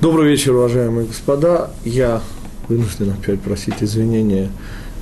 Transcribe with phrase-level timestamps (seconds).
[0.00, 1.70] Добрый вечер, уважаемые господа.
[1.84, 2.20] Я
[2.68, 4.50] вынужден опять просить извинения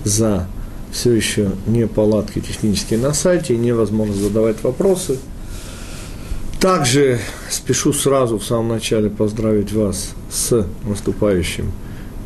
[0.04, 0.46] за
[0.92, 5.18] все еще неполадки технические на сайте и невозможно задавать вопросы.
[6.60, 7.18] Также
[7.50, 11.72] спешу сразу в самом начале поздравить вас с наступающим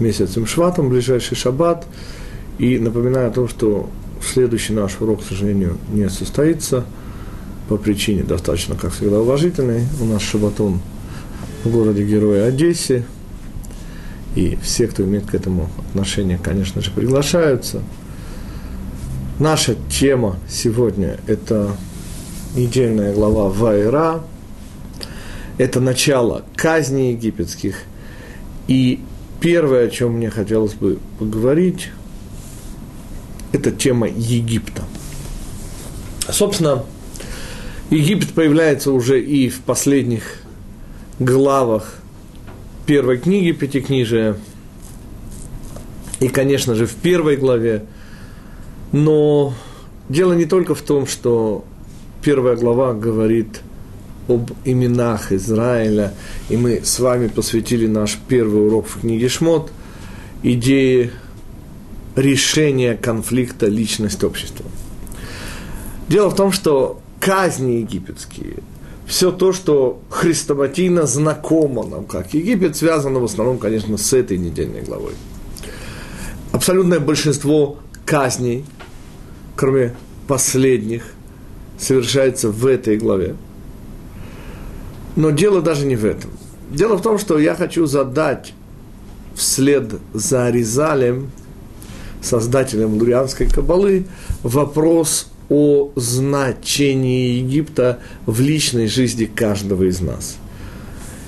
[0.00, 1.86] месяцем Шватом, ближайший шаббат.
[2.58, 3.88] И напоминаю о том, что
[4.20, 6.84] следующий наш урок, к сожалению, не состоится
[7.68, 9.84] по причине достаточно, как всегда, уважительной.
[10.00, 10.80] У нас шабатон
[11.70, 13.04] городе Героя Одессе.
[14.34, 17.82] И все, кто имеет к этому отношение, конечно же, приглашаются.
[19.38, 21.76] Наша тема сегодня– это
[22.54, 24.22] недельная глава Вайра.
[25.58, 27.76] Это начало казни египетских.
[28.68, 29.00] И
[29.40, 31.90] первое, о чем мне хотелось бы поговорить,
[33.52, 34.84] это тема Египта.
[36.28, 36.84] Собственно,
[37.90, 40.42] Египет появляется уже и в последних
[41.18, 41.96] главах
[42.86, 44.36] первой книги Пятикнижия,
[46.20, 47.84] и, конечно же, в первой главе.
[48.92, 49.54] Но
[50.08, 51.64] дело не только в том, что
[52.22, 53.60] первая глава говорит
[54.28, 56.14] об именах Израиля,
[56.48, 59.70] и мы с вами посвятили наш первый урок в книге Шмот,
[60.42, 61.10] идее
[62.16, 64.64] решения конфликта личность-общества.
[66.08, 68.58] Дело в том, что казни египетские,
[69.06, 74.82] все то, что хрестоматийно знакомо нам как Египет, связано в основном, конечно, с этой недельной
[74.82, 75.12] главой.
[76.52, 78.64] Абсолютное большинство казней,
[79.54, 79.94] кроме
[80.26, 81.04] последних,
[81.78, 83.36] совершается в этой главе.
[85.14, 86.30] Но дело даже не в этом.
[86.70, 88.54] Дело в том, что я хочу задать
[89.34, 91.30] вслед за Аризалем,
[92.22, 94.06] создателем лурианской кабалы,
[94.42, 100.38] вопрос о значении Египта в личной жизни каждого из нас.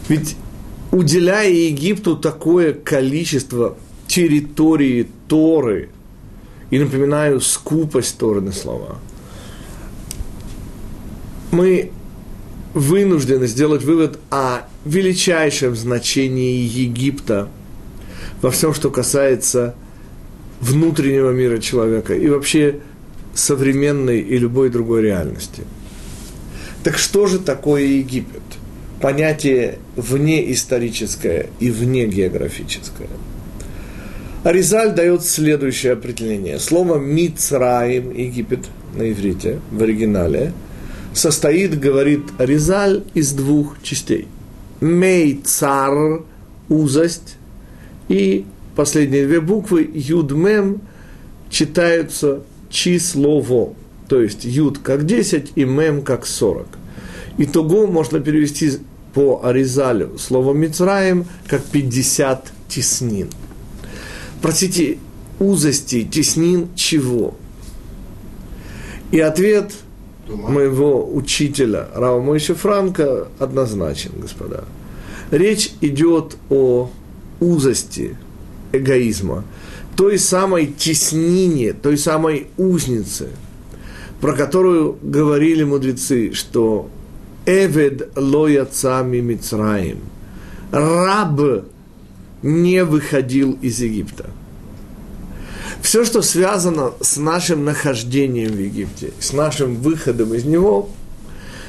[0.08, 0.36] Ведь
[0.90, 5.90] уделяя Египту такое количество территории Торы,
[6.70, 8.98] и напоминаю, скупость Торы на слова,
[11.50, 11.90] мы
[12.74, 17.48] вынуждены сделать вывод о величайшем значении Египта
[18.42, 19.74] во всем, что касается
[20.60, 22.80] внутреннего мира человека и вообще
[23.38, 25.62] современной и любой другой реальности.
[26.82, 28.42] Так что же такое Египет?
[29.00, 33.08] Понятие внеисторическое и внегеографическое.
[34.42, 36.58] Аризаль дает следующее определение.
[36.58, 38.60] Слово «мицраим»– Египет
[38.94, 40.52] на иврите, в оригинале,
[41.12, 44.26] состоит, говорит Аризаль, из двух частей.
[44.80, 46.22] Мейцар–
[46.68, 47.36] узость,
[48.08, 48.44] и
[48.74, 50.80] последние две буквы «юдмем»
[51.50, 53.74] читаются числово,
[54.08, 56.66] то есть юд как 10 и мем как 40.
[57.38, 58.78] Итого можно перевести
[59.14, 63.30] по Аризалю слово Мицраем как 50 теснин.
[64.42, 64.98] Простите,
[65.38, 67.34] узости, теснин чего?
[69.10, 69.72] И ответ
[70.28, 74.64] моего учителя Рава Мойши Франка однозначен, господа.
[75.30, 76.90] Речь идет о
[77.40, 78.16] узости
[78.72, 79.44] эгоизма–
[79.98, 83.30] той самой теснине, той самой узнице,
[84.20, 86.88] про которую говорили мудрецы, что
[87.46, 89.98] Эвед лояцами Мицраим.
[90.70, 91.64] Раб
[92.42, 94.30] не выходил из Египта.
[95.82, 100.90] Все, что связано с нашим нахождением в Египте, с нашим выходом из него,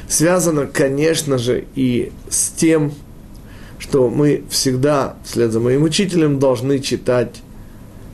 [0.07, 2.93] связано, конечно же, и с тем,
[3.79, 7.41] что мы всегда, вслед за моим учителем, должны читать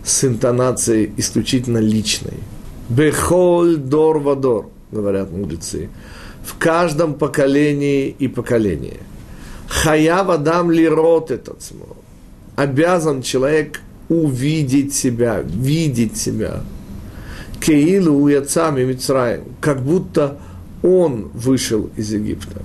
[0.06, 2.38] с интонацией исключительно личной.
[2.90, 5.90] Бехоль дор вадор, говорят мудрецы.
[6.44, 9.00] В каждом поколении и поколении.
[9.68, 11.64] Хая вадам ли рот этот
[12.56, 16.62] Обязан человек увидеть себя, видеть себя.
[17.60, 20.38] Кеилу уяцами Мицраем, как будто
[20.84, 22.62] он вышел из Египта.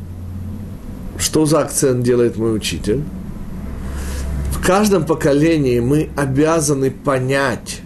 [1.18, 3.03] Что за акцент делает мой учитель?
[4.70, 7.80] Каждом поколении мы обязаны понять,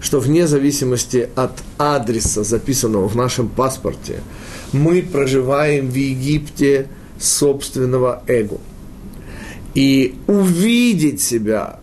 [0.00, 4.22] что вне зависимости от адреса, записанного в нашем паспорте,
[4.72, 6.88] мы проживаем в Египте
[7.20, 8.58] собственного эго.
[9.76, 11.78] И увидеть себя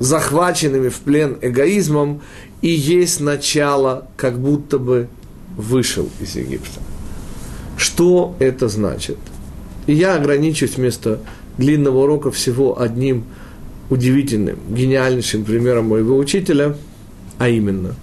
[0.00, 2.20] захваченными в плен эгоизмом
[2.60, 5.08] и есть начало, как будто бы
[5.56, 6.78] вышел из Египта.
[7.78, 9.16] Что это значит?
[9.86, 11.20] Я ограничусь вместо
[11.58, 13.24] длинного урока всего одним
[13.90, 16.76] удивительным, гениальнейшим примером моего учителя,
[17.38, 17.94] а именно,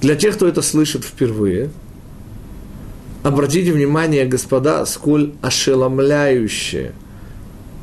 [0.00, 1.70] для тех, кто это слышит впервые,
[3.22, 6.92] обратите внимание, господа, сколь ошеломляющее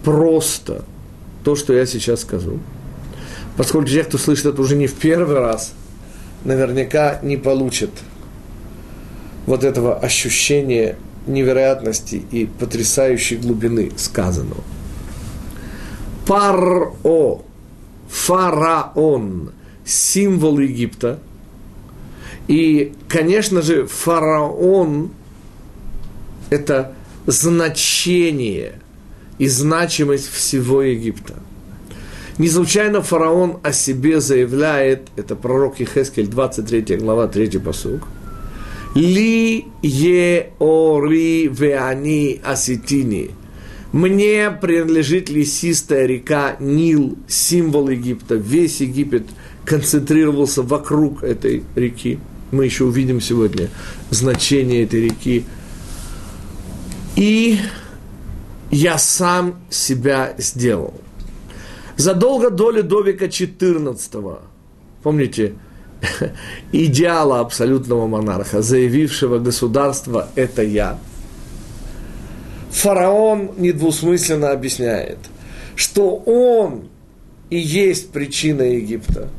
[0.04, 0.84] просто
[1.44, 2.60] то, что я сейчас скажу,
[3.56, 5.74] поскольку те, кто слышит это уже не в первый раз,
[6.44, 7.92] наверняка не получат
[9.46, 10.98] вот этого ощущения
[11.28, 14.64] невероятности и потрясающей глубины сказанного.
[16.30, 16.94] Паро,
[18.08, 19.52] фараон,
[19.84, 21.20] символ Египта.
[22.48, 25.10] И, конечно же, фараон–
[26.52, 26.94] это
[27.26, 28.74] значение
[29.40, 31.34] и значимость всего Египта.
[32.38, 38.08] Не случайно фараон о себе заявляет, это пророк Ехескель, 23 глава, 3 посуг,
[38.94, 43.32] «Ли е ори веани аситини»
[43.92, 48.36] Мне принадлежит лесистая река Нил, символ Египта.
[48.36, 49.26] Весь Египет
[49.66, 52.20] концентрировался вокруг этой реки.
[52.52, 53.70] Мы еще увидим сегодня
[54.12, 55.44] значение этой реки.
[57.16, 57.58] И
[58.70, 60.94] я сам себя сделал.
[61.98, 64.40] Задолго до Людовика XIV,
[65.04, 65.54] помните,
[66.72, 70.98] идеала абсолютного монарха, заявившего государство «это я»,
[72.70, 75.18] фараон недвусмысленно объясняет,
[75.76, 76.90] что он
[77.50, 79.30] и есть причина Египта.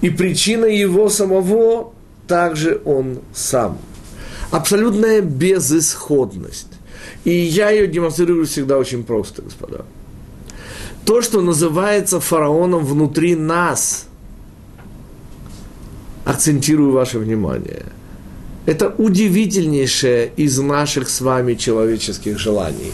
[0.00, 1.92] И причина его самого
[2.28, 3.78] также он сам.
[4.50, 6.68] Абсолютная безысходность.
[7.24, 9.84] И я ее демонстрирую всегда очень просто, господа.
[11.04, 14.06] То, что называется фараоном внутри нас,
[16.24, 17.86] акцентирую ваше внимание–
[18.68, 22.92] это удивительнейшее из наших с вами человеческих желаний.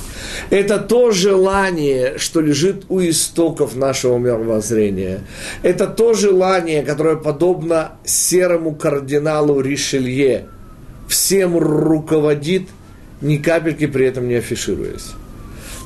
[0.50, 5.22] Это то желание, что лежит у истоков нашего мировоззрения.
[5.64, 10.46] Это то желание, которое подобно серому кардиналу Ришелье,
[11.08, 12.68] всем руководит,
[13.20, 15.10] ни капельки при этом не афишируясь.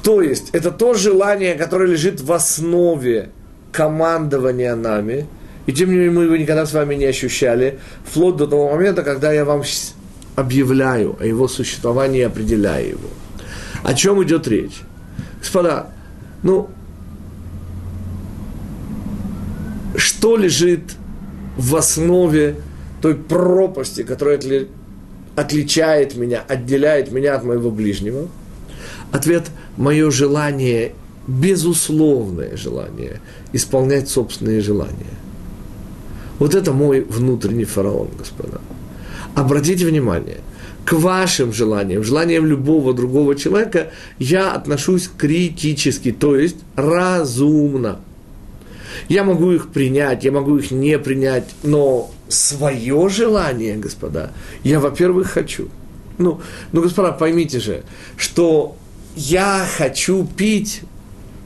[0.02, 3.30] То есть, это то желание, которое лежит в основе
[3.72, 5.26] командования нами–
[5.68, 9.02] и тем не менее мы его никогда с вами не ощущали, вплоть до того момента,
[9.02, 9.62] когда я вам
[10.34, 13.08] объявляю о его существовании и определяю его.
[13.82, 14.80] О чем идет речь?
[15.40, 15.90] Господа,
[16.42, 16.70] ну,
[19.94, 20.94] что лежит
[21.58, 22.56] в основе
[23.02, 24.40] той пропасти, которая
[25.36, 28.28] отличает меня, отделяет меня от моего ближнего?
[29.12, 30.94] Ответ– мое желание,
[31.26, 33.20] безусловное желание
[33.52, 35.18] исполнять собственные желания.
[36.38, 38.60] Вот это мой внутренний фараон, господа.
[39.34, 40.38] Обратите внимание,
[40.84, 48.00] к вашим желаниям, желаниям любого другого человека я отношусь критически, то есть разумно.
[49.08, 54.32] Я могу их принять, я могу их не принять, но свое желание, господа,
[54.64, 55.68] я, во-первых, хочу.
[56.16, 56.40] Ну,
[56.72, 57.82] ну, господа, поймите же,
[58.16, 58.76] что
[59.14, 60.82] я хочу пить,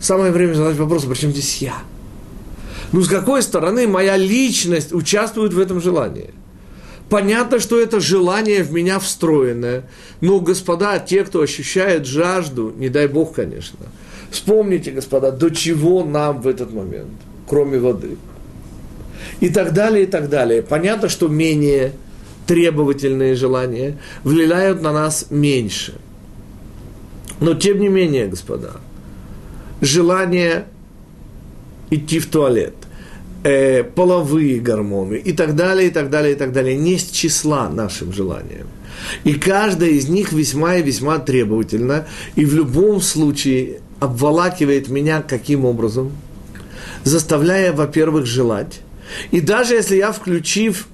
[0.01, 1.75] самое время задать вопрос, почему здесь я–
[2.93, 6.31] ну, с какой стороны моя личность участвует в этом желании?
[7.09, 9.85] Понятно, что это желание в меня встроенное.
[10.21, 13.79] Но, господа, те, кто ощущает жажду, не дай бог, конечно,
[14.31, 17.11] вспомните, господа, до чего нам в этот момент,
[17.47, 18.17] кроме воды.
[19.41, 20.63] И так далее, и так далее.
[20.63, 21.93] Понятно, что менее
[22.47, 25.95] требовательные желания влияют на нас меньше.
[27.41, 28.73] Но, тем не менее, господа,
[29.81, 30.67] желание
[31.91, 32.75] идти в туалет,
[33.43, 37.69] э, половые гормоны и так далее, и так далее, и так далее, не с числа
[37.69, 38.69] нашим желаниям.
[39.25, 42.07] И каждая из них весьма и весьма требовательна,
[42.37, 46.13] и в любом случае обволакивает меня каким образом?
[47.05, 48.81] Заставляя, во-первых, желать.
[49.31, 50.87] И даже если я, включив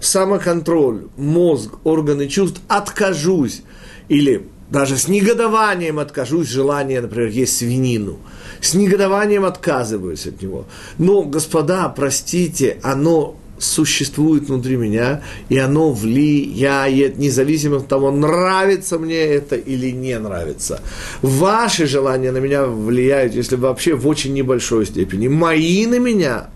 [0.00, 3.62] самоконтроль, мозг, органы чувств, откажусь
[4.08, 8.18] или даже с негодованием откажусь желания, например, есть свинину–
[8.60, 10.66] с негодованием отказываюсь от него.
[10.98, 19.16] Но, господа, простите, оно существует внутри меня, и оно влияет, независимо от того, нравится мне
[19.16, 20.82] это или не нравится.
[21.22, 25.28] Ваши желания на меня влияют, если вообще в очень небольшой степени.
[25.28, 26.48] Мои на меня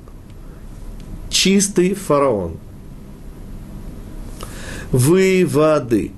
[1.31, 2.59] чистый фараон.
[4.93, 6.11] Выводы.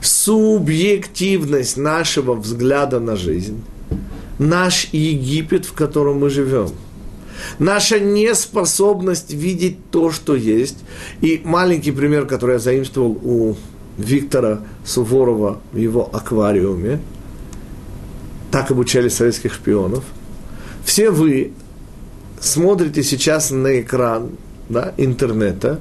[0.00, 3.62] Субъективность нашего взгляда на жизнь–
[4.38, 6.68] наш Египет, в котором мы живем.
[7.58, 10.78] Наша неспособность видеть то, что есть.
[11.20, 13.56] И маленький пример, который я заимствовал у
[13.96, 17.00] Виктора Суворова в его аквариуме.
[18.50, 20.04] Так обучали советских шпионов.
[20.84, 21.52] Все вы
[22.40, 24.30] смотрите сейчас на экран
[24.68, 25.80] да, интернета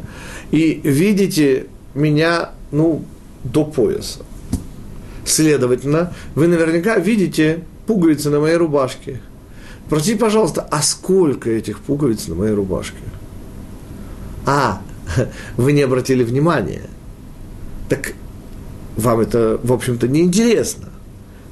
[0.51, 3.05] и видите меня ну,
[3.51, 4.19] до пояса.
[5.25, 9.21] Следовательно, вы наверняка видите пуговицы на моей рубашке.
[9.89, 12.97] Простите, пожалуйста, а сколько этих пуговиц на моей рубашке?
[14.45, 14.81] А,
[15.57, 16.83] вы не обратили внимания.
[17.89, 18.13] Так
[18.95, 20.89] вам это, в общем-то, не интересно.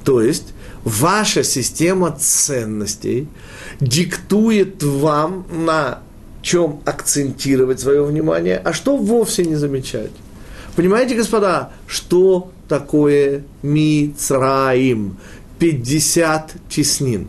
[0.04, 0.52] То есть,
[0.84, 3.28] ваша система ценностей
[3.80, 6.00] диктует вам, на
[6.42, 10.12] чем акцентировать свое внимание, а что вовсе не замечать.
[10.76, 15.16] Понимаете, господа, что такое Мицраим?
[15.58, 17.28] 50 теснин.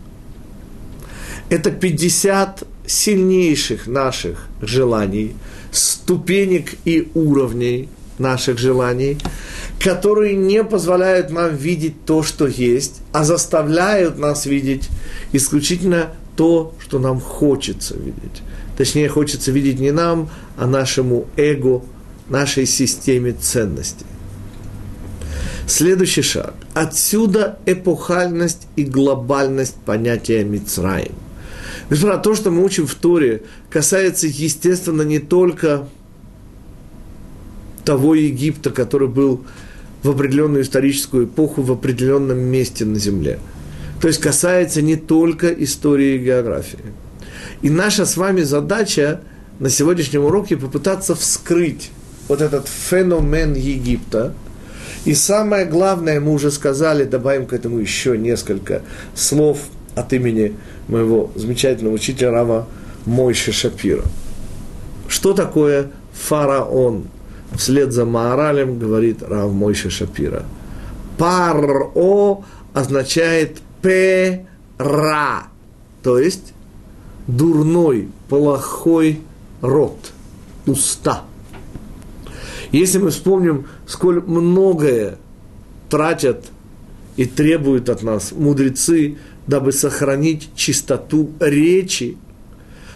[1.50, 5.34] Это 50 сильнейших наших желаний,
[5.72, 7.88] ступенек и уровней
[8.20, 9.18] наших желаний,
[9.80, 14.90] которые не позволяют нам видеть то, что есть, а заставляют нас видеть
[15.32, 18.42] исключительно то, что нам хочется видеть.
[18.78, 21.82] Точнее, хочется видеть не нам, а нашему эго,
[22.30, 24.06] нашей системе ценностей.
[25.68, 26.54] Следующий шаг.
[26.74, 31.14] Отсюда эпохальность и глобальность понятия Мицраим.
[31.90, 35.88] Господа, то, что мы учим в Торе, касается, естественно, не только
[37.84, 39.46] того Египта, который был
[40.04, 43.40] в определенную историческую эпоху в определенном месте на Земле.
[44.02, 46.80] То есть касается не только истории и географии.
[47.62, 49.22] И наша с вами задача
[49.60, 51.90] на сегодняшнем уроке попытаться вскрыть
[52.28, 54.34] вот этот феномен Египта–
[55.08, 58.82] и самое главное, мы уже сказали, добавим к этому еще несколько
[59.16, 59.60] слов
[59.96, 60.54] от имени
[60.90, 62.68] моего замечательного учителя Рава
[63.06, 64.04] Мойши Шапира.
[65.08, 67.08] Что такое фараон?
[67.56, 70.44] Вслед за Маоралем говорит Рав Мойши Шапира.
[71.18, 72.44] Паро
[72.74, 75.48] означает пера,
[76.04, 76.54] то есть
[77.28, 79.22] дурной, плохой
[79.62, 80.12] рот,
[80.66, 81.24] уста–
[82.72, 85.18] если мы вспомним, сколь многое
[85.90, 86.46] тратят
[87.16, 92.18] и требуют от нас мудрецы, дабы сохранить чистоту речи,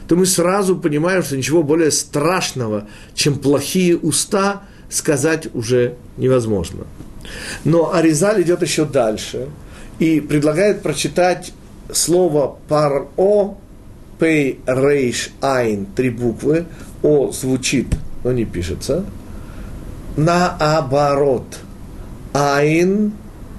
[0.08, 6.86] то мы сразу понимаем, что ничего более страшного, чем плохие уста, сказать уже невозможно.
[7.64, 9.48] Но Аризаль идет еще дальше
[10.00, 11.54] и предлагает прочитать
[11.94, 13.08] слово «паро»,
[14.20, 16.66] «пей», «рейш», «айн», три буквы,
[17.02, 17.88] «о» звучит,
[18.24, 19.06] но не пишется–
[20.18, 21.60] наоборот.
[22.34, 23.14] Айн,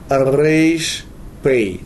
[0.09, 1.05] рейш,
[1.43, 1.83] пей.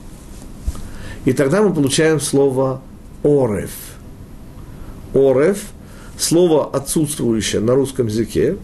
[1.25, 2.81] И тогда мы получаем слово
[3.25, 3.71] орев.
[5.15, 5.59] Орев–
[6.19, 8.57] слово отсутствующее на русском языке.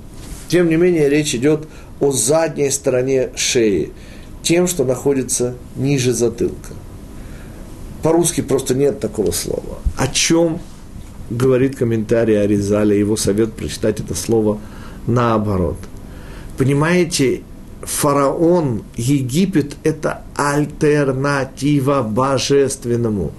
[0.49, 1.67] Тем не менее, речь идет
[2.01, 3.93] о задней стороне шеи,
[4.43, 6.75] тем, что находится ниже затылка.
[8.03, 9.79] По-русски просто нет такого слова.
[9.97, 10.61] О чем
[11.31, 14.61] говорит комментарий Аризаля, его совет прочитать это слово
[15.07, 15.79] наоборот–
[16.63, 17.43] Понимаете,
[17.81, 23.33] фараон, Египет– это альтернатива божественному.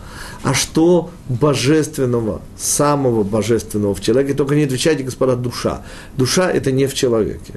[0.44, 4.34] А что божественного, самого божественного в человеке?
[4.34, 5.84] Только не отвечайте, господа, душа.
[6.18, 7.54] Душа– это не в человеке.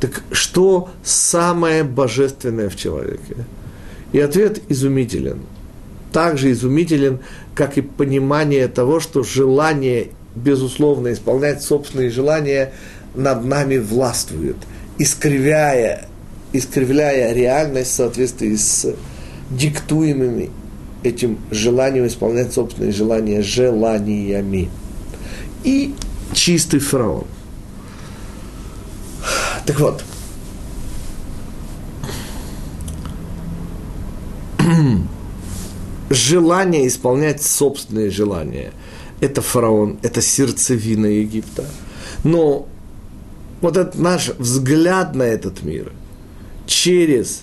[0.00, 3.36] Так что самое божественное в человеке?
[4.12, 5.40] И ответ изумителен.
[6.10, 7.18] Также изумителен,
[7.54, 12.72] как и понимание того, что желание, безусловно, исполнять собственные желания–
[13.14, 14.56] над нами властвует,
[14.98, 16.06] искривляя,
[16.52, 18.94] искривляя реальность в соответствии с
[19.50, 20.50] диктуемыми
[21.02, 24.70] этим желанием исполнять собственные желания желаниями.
[25.64, 25.94] И
[26.32, 27.26] чистый фараон.
[29.66, 30.04] Так вот,
[36.10, 38.72] желание исполнять собственные желания–
[39.20, 41.66] это фараон, это сердцевина Египта.
[42.24, 42.66] Но
[43.60, 45.92] вот этот наш взгляд на этот мир
[46.66, 47.42] через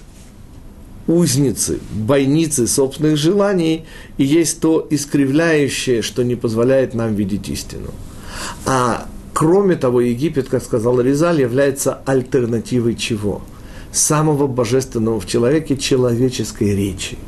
[1.08, 3.86] узницы, бойницы собственных желаний
[4.18, 7.92] и есть то искривляющее, что не позволяет нам видеть истину.
[8.66, 13.42] А кроме того, Египет, как сказал Резаль, является альтернативой чего?
[13.92, 17.18] Самого божественного в человеке человеческой речи–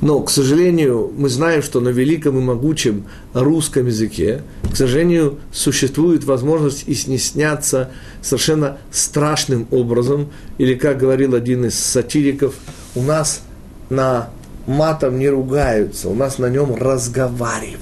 [0.00, 3.04] но, к сожалению, мы знаем, что на великом и могучем
[3.34, 4.42] русском языке,
[4.72, 7.90] к сожалению, существует возможность и снесняться
[8.22, 10.30] совершенно страшным образом.
[10.56, 12.54] Или, как говорил один из сатириков,
[12.94, 13.42] у нас
[13.90, 14.30] на
[14.66, 17.80] матом не ругаются, у нас на нем разговаривают.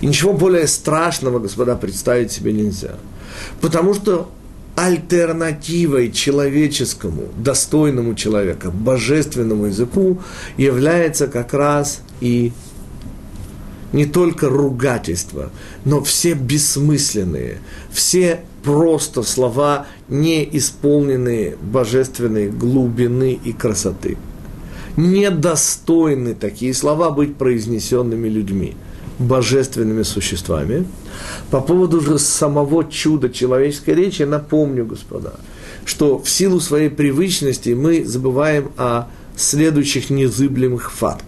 [0.00, 2.96] И ничего более страшного, господа, представить себе нельзя.
[3.60, 4.28] Потому что
[4.76, 10.20] альтернативой человеческому, достойному человека, божественному языку
[10.56, 12.52] является как раз и
[13.92, 15.50] не только ругательства,
[15.84, 17.58] но все бессмысленные,
[17.90, 24.16] все просто слова, не исполненные божественной глубины и красоты.
[24.96, 28.76] Недостойны такие слова быть произнесенными людьми,
[29.20, 30.86] божественными существами.
[31.50, 35.34] По поводу же самого чуда человеческой речи напомню, господа,
[35.84, 39.04] что в силу своей привычности мы забываем о
[39.36, 41.26] следующих незыблемых фактах.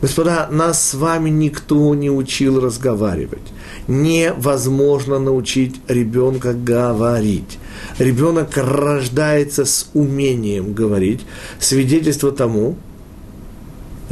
[0.00, 3.52] Господа, нас с вами никто не учил разговаривать.
[3.86, 7.58] Невозможно научить ребенка говорить.
[7.98, 11.20] Ребенок рождается с умением говорить.
[11.60, 12.76] Свидетельство тому,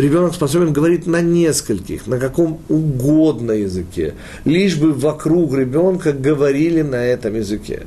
[0.00, 4.14] ребенок способен говорить на нескольких, на каком угодно языке,
[4.45, 7.87] лишь бы вокруг ребенка говорили на этом языке.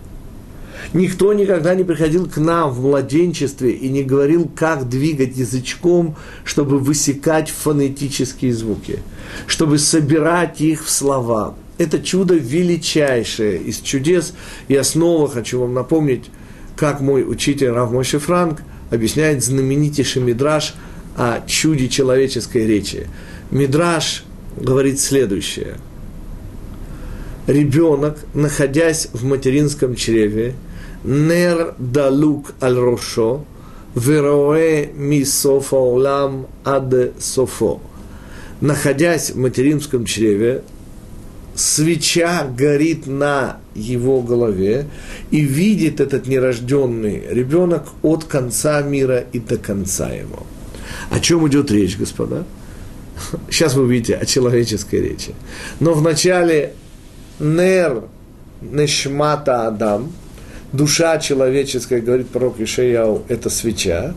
[0.93, 6.77] Никто никогда не приходил к нам в младенчестве и не говорил, как двигать язычком, чтобы
[6.77, 8.99] высекать фонетические звуки,
[9.47, 11.55] чтобы собирать их в слова.
[11.79, 14.33] Это чудо величайшее из чудес.
[14.67, 16.29] Я снова хочу вам напомнить,
[16.75, 20.75] как мой учитель Рав Мойши Франк объясняет знаменитейший мидраж
[21.15, 23.07] о чуде человеческой речи.
[23.51, 24.23] Мидраж
[24.57, 25.77] говорит следующее.
[27.47, 30.55] Ребенок, находясь в материнском чреве,
[31.03, 33.45] нер далук аль рошо,
[33.95, 37.81] вероэ ми софа улам ад софо.
[38.61, 40.63] Находясь в материнском чреве,
[41.55, 44.87] свеча горит на его голове,
[45.31, 50.45] и видит этот нерожденный ребенок от конца мира и до конца его.
[51.09, 52.45] О чем идет речь, господа?
[53.49, 55.33] Сейчас вы увидите о человеческой речи.
[55.79, 56.73] Но вначале
[57.39, 58.03] нер
[58.61, 60.11] нешмата Адам–
[60.73, 64.15] душа человеческая, говорит пророк Ишаяу, это свеча.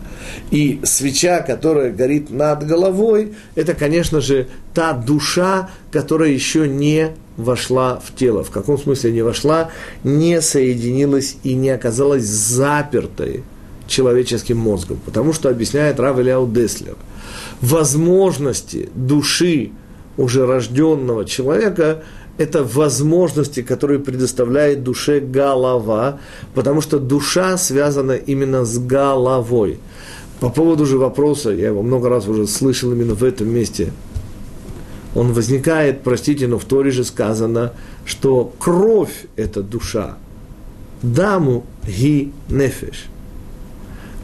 [0.50, 8.00] И свеча, которая горит над головой, это, конечно же, та душа, которая еще не вошла
[8.00, 8.42] в тело.
[8.42, 9.70] В каком смысле не вошла?
[10.02, 13.44] Не соединилась и не оказалась запертой
[13.86, 14.98] человеческим мозгом.
[15.04, 16.96] Потому что объясняет Рав Ильяу Деслер.
[17.60, 19.70] Возможности души
[20.16, 22.02] уже рожденного человека
[22.38, 26.20] это возможности, которые предоставляет душе голова,
[26.54, 29.78] потому что душа связана именно с головой.
[30.40, 33.92] По поводу же вопроса, я его много раз уже слышал именно в этом месте,
[35.14, 37.72] он возникает, простите, но в Торе же сказано,
[38.04, 40.18] что кровь– это душа.
[41.00, 43.06] Даму ги нефеш.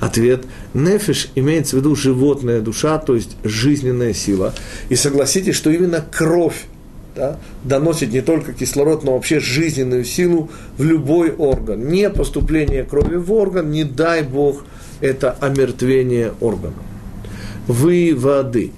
[0.03, 4.53] Ответ– нефеш имеется в виду животная душа, то есть жизненная сила.
[4.89, 6.65] И согласитесь, что именно кровь
[7.15, 11.87] да, доносит не только кислород, но вообще жизненную силу в любой орган.
[11.87, 14.65] Не поступление крови в орган, не дай Бог,
[15.01, 16.75] это омертвение органа.
[17.69, 18.73] Выводы.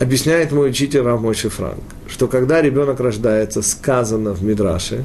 [0.00, 5.04] Объясняет мой учитель Рамойши Франк, что когда ребенок рождается, сказано в Мидраше,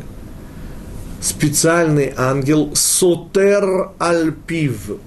[1.24, 4.98] специальный ангел сотер альпив,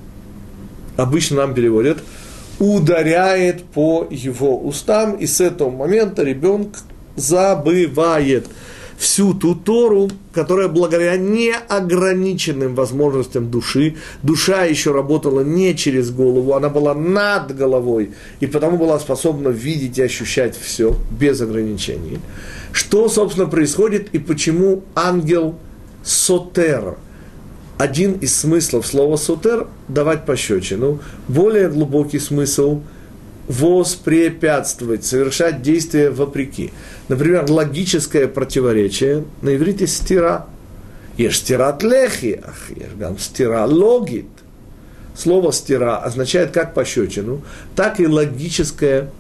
[0.97, 1.99] обычно нам переводят,
[2.59, 6.79] ударяет по его устам, и с этого момента ребенок
[7.17, 8.47] забывает
[8.97, 16.71] всю ту Тору, которая благодаря неограниченным возможностям души, душа еще работала не через голову, она
[16.71, 22.21] была над головой, и потому была способна видеть и ощущать все без ограничений.
[22.73, 25.57] Что, собственно, происходит и почему ангел
[26.07, 26.97] сотер?
[27.79, 31.01] Один из смыслов слова сотер– давать пощечину.
[31.29, 32.81] Более глубокий смысл–
[33.49, 36.73] воспрепятствовать, совершать действия вопреки.
[37.09, 40.47] Например, логическое противоречие на иврите стира.
[41.17, 44.27] Ешь стират лехи, ах, ешь гам стира логит.
[45.15, 47.43] Слово стира означает как пощечину,
[47.75, 49.11] так и логическое.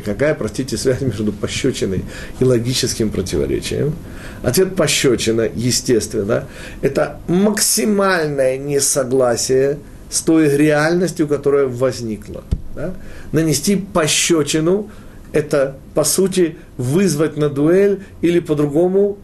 [0.00, 2.04] Какая, простите, связь между пощечиной
[2.40, 3.94] и логическим противоречием?
[4.42, 6.46] Ответ пощечина, естественно,
[6.80, 9.78] это максимальное несогласие
[10.10, 12.44] с той реальностью, которая возникла.
[12.74, 12.94] Да?
[13.32, 14.90] Нанести пощечину–
[15.32, 19.18] это, по сути, вызвать на дуэль или по-другому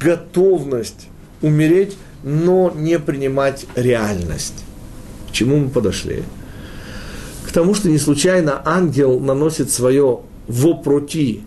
[0.00, 1.08] готовность
[1.40, 4.64] умереть, но не принимать реальность.
[5.28, 6.22] К чему мы подошли?
[7.52, 11.42] К тому, что не случайно ангел наносит свое вопроти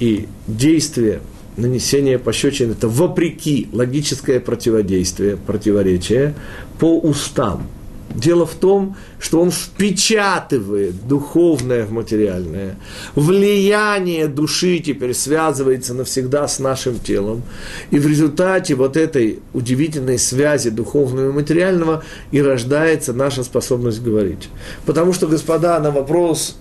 [0.00, 1.20] и действие
[1.56, 6.34] нанесения пощечин– это вопреки логическое противодействие, противоречие
[6.80, 7.68] по устам–
[8.14, 12.76] Дело в том, что он впечатывает духовное в материальное.
[13.14, 17.42] Влияние души теперь связывается навсегда с нашим телом.
[17.90, 24.48] И в результате вот этой удивительной связи духовного и материального и рождается наша способность говорить.
[24.86, 26.56] Потому что, господа, на вопрос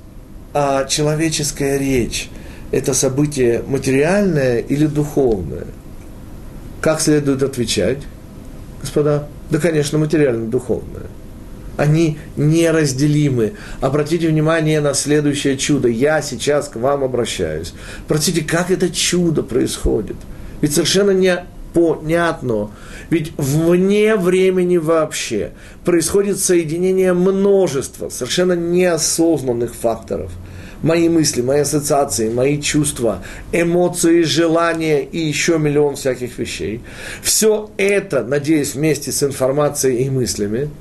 [0.53, 2.29] а человеческая речь–
[2.71, 5.67] это событие материальное или духовное?
[6.81, 7.99] Как следует отвечать,
[8.81, 9.27] господа?
[9.51, 11.07] Да, конечно, материально-духовное.
[11.77, 13.53] Они неразделимы.
[13.81, 15.87] Обратите внимание на следующее чудо.
[15.87, 17.73] Я сейчас к вам обращаюсь.
[18.07, 20.17] Простите, как это чудо происходит?
[20.59, 22.71] Ведь совершенно не понятно.
[23.11, 25.51] Ведь вне времени вообще
[25.85, 30.31] происходит соединение множества совершенно неосознанных факторов.
[30.81, 36.81] Мои мысли, мои ассоциации, мои чувства, эмоции, желания и еще миллион всяких вещей.
[37.21, 40.69] Все это, надеюсь, вместе с информацией и мыслями–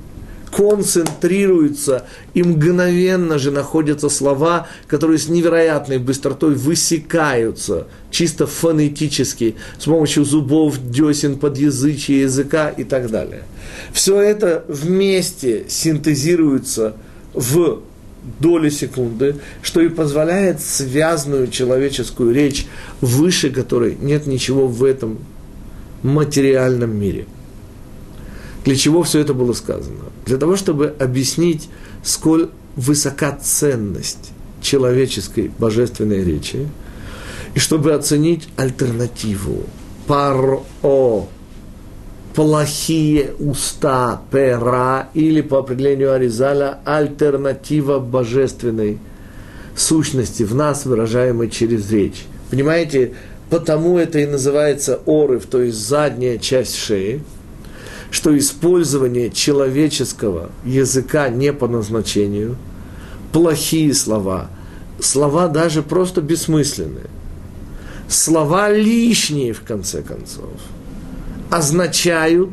[0.51, 10.25] концентрируются, и мгновенно же находятся слова, которые с невероятной быстротой высекаются, чисто фонетически, с помощью
[10.25, 13.43] зубов, десен, подъязычия языка и так далее.
[13.91, 16.95] Все это вместе синтезируется
[17.33, 17.81] в
[18.39, 22.65] доли секунды, что и позволяет связанную человеческую речь,
[22.99, 25.19] выше которой нет ничего в этом
[26.03, 27.25] материальном мире–
[28.67, 30.11] для чего все это было сказано?
[30.25, 31.69] Для того, чтобы объяснить,
[32.03, 36.67] сколь высока ценность человеческой божественной речи,
[37.55, 39.63] и чтобы оценить альтернативу.
[40.05, 40.63] Паро,
[42.35, 48.99] плохие уста, пера, или по определению Аризаля, альтернатива божественной
[49.77, 52.25] сущности в нас, выражаемой через речь.
[52.51, 53.13] Понимаете,
[53.49, 57.23] потому это и называется орыв, то есть задняя часть шеи–
[58.11, 62.57] что использование человеческого языка не по назначению,
[63.31, 64.49] плохие слова,
[64.99, 67.07] слова даже просто бессмысленные,
[68.07, 70.49] слова лишние, в конце концов,
[71.49, 72.51] означают,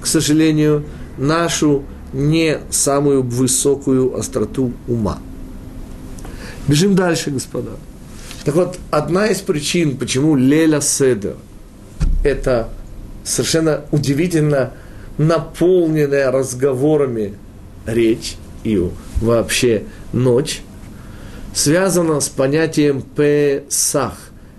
[0.00, 0.84] к сожалению,
[1.18, 5.18] нашу не самую высокую остроту ума.
[6.68, 7.70] Бежим дальше, господа.
[8.44, 11.36] Так вот, одна из причин, почему Леля Седер–
[12.24, 12.68] это
[13.24, 14.72] совершенно удивительно
[15.18, 17.34] наполненная разговорами
[17.86, 18.80] речь и
[19.20, 20.62] вообще ночь,
[21.54, 24.14] связана с понятием «песах»,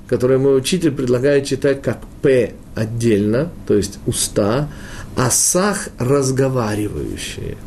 [0.07, 4.69] которое мой учитель предлагает читать как «п» отдельно, то есть уста,
[5.15, 7.57] а «сах»– разговаривающие.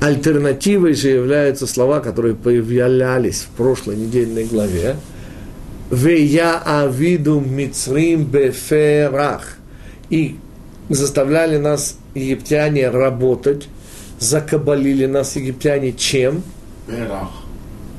[0.00, 4.96] Альтернативой же являются слова, которые появлялись в прошлой недельной главе.
[5.90, 9.58] «Вея авиду мицрим беферах»
[10.10, 10.36] и
[10.88, 13.68] заставляли нас египтяне работать,
[14.18, 16.42] закабалили нас египтяне чем?
[16.86, 17.30] Перах.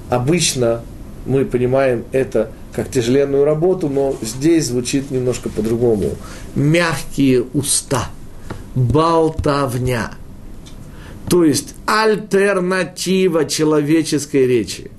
[0.10, 0.82] Обычно
[1.26, 6.12] мы понимаем это как тяжеленную работу, но здесь звучит немножко по-другому.
[6.56, 8.10] Мягкие уста,
[8.76, 10.12] болтовня.
[11.30, 14.92] То есть альтернатива человеческой речи.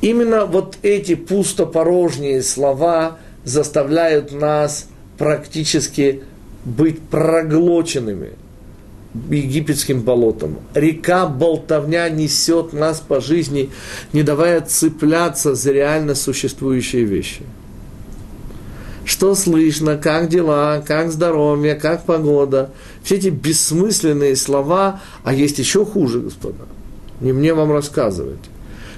[0.00, 4.86] Именно вот эти пустопорожние слова заставляют нас
[5.18, 6.22] практически
[6.64, 8.30] быть проглоченными
[9.30, 10.56] египетским болотом.
[10.74, 13.70] Река болтовня несет нас по жизни,
[14.12, 17.42] не давая цепляться за реально существующие вещи.
[19.04, 22.70] Что слышно, как дела, как здоровье, как погода.
[23.02, 26.64] Все эти бессмысленные слова, а есть еще хуже, господа.
[27.20, 28.40] Не мне вам рассказывать.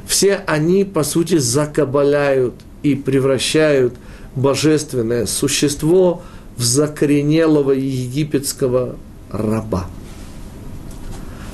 [0.06, 3.94] Все они, по сути, закабаляют и превращают
[4.36, 6.22] божественное существо–
[6.56, 8.96] в закоренелого египетского
[9.30, 9.86] раба.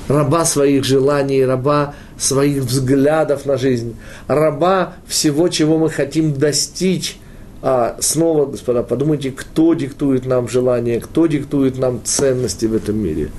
[0.07, 3.95] Раба своих желаний, раба своих взглядов на жизнь,
[4.27, 7.17] раба всего, чего мы хотим достичь.
[7.61, 13.31] А снова, господа, подумайте, кто диктует нам желания, кто диктует нам ценности в этом мире.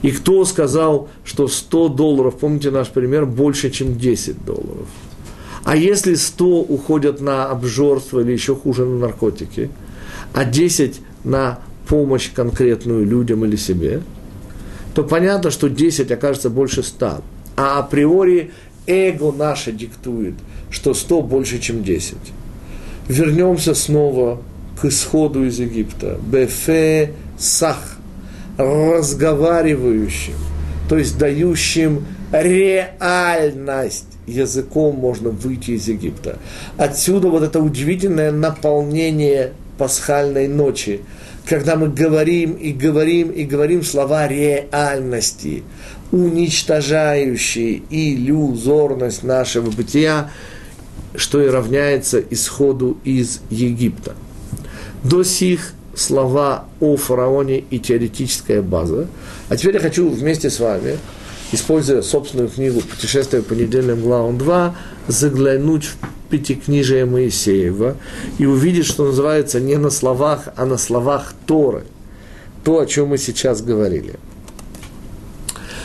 [0.00, 4.88] И кто сказал, что 100 долларов, помните наш пример, больше, чем 10 долларов.
[5.64, 9.70] А если 100 уходят на обжорство или еще хуже на наркотики–
[10.34, 14.02] а 10 на помощь конкретную людям или себе,
[14.94, 17.22] то понятно, что 10 окажется больше 100.
[17.56, 18.50] А априори
[18.86, 20.34] эго наше диктует,
[20.70, 22.16] что 100 больше, чем 10.
[23.08, 24.42] Вернемся снова
[24.80, 26.18] к исходу из Египта.
[26.26, 27.96] Бефе сах,
[28.58, 30.34] разговаривающим,
[30.88, 36.38] то есть дающим реальность языком можно выйти из Египта.
[36.76, 41.00] Отсюда вот это удивительное наполнение пасхальной ночи,
[41.48, 45.62] когда мы говорим и говорим и говорим слова реальности,
[46.12, 50.30] уничтожающие иллюзорность нашего бытия,
[51.14, 54.14] что и равняется исходу из Египта.
[55.02, 59.06] До сих слова о фараоне и теоретическая база.
[59.48, 60.98] А теперь я хочу вместе с вами
[61.54, 64.72] используя собственную книгу «Путешествие по недельным главам 2»,
[65.08, 65.96] заглянуть в
[66.34, 67.96] Пятикнижие Моисеева
[68.38, 71.84] и увидеть, что называется не на словах, а на словах Торы.
[72.64, 74.14] То, о чем мы сейчас говорили.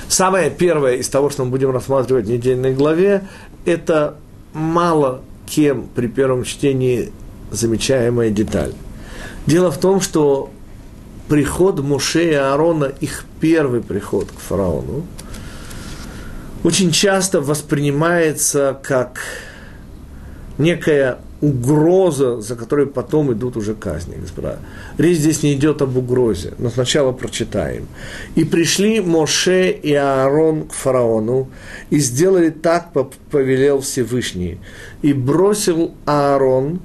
[0.07, 3.27] Самое первое из того, что мы будем рассматривать в недельной главе,
[3.65, 4.15] это
[4.53, 7.12] мало кем при первом чтении
[7.51, 8.73] замечаемая деталь.
[9.45, 10.49] Дело в том, что
[11.27, 15.05] приход Муше и Аарона, их первый приход к фараону,
[16.63, 19.19] очень часто воспринимается как
[20.59, 24.59] некая угроза, за которой потом идут уже казни, господа.
[24.97, 27.87] Речь здесь не идет об угрозе, но сначала прочитаем.
[28.35, 31.49] «И пришли Моше и Аарон к фараону,
[31.89, 32.91] и сделали так,
[33.31, 34.59] повелел Всевышний.
[35.01, 36.81] И бросил Аарон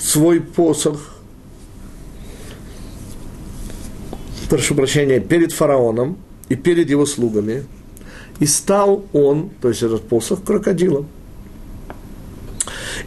[0.00, 1.14] свой посох,
[4.50, 6.18] прошу прощения, перед фараоном
[6.48, 7.64] и перед его слугами,
[8.40, 11.06] и стал он, то есть этот посох, крокодилом.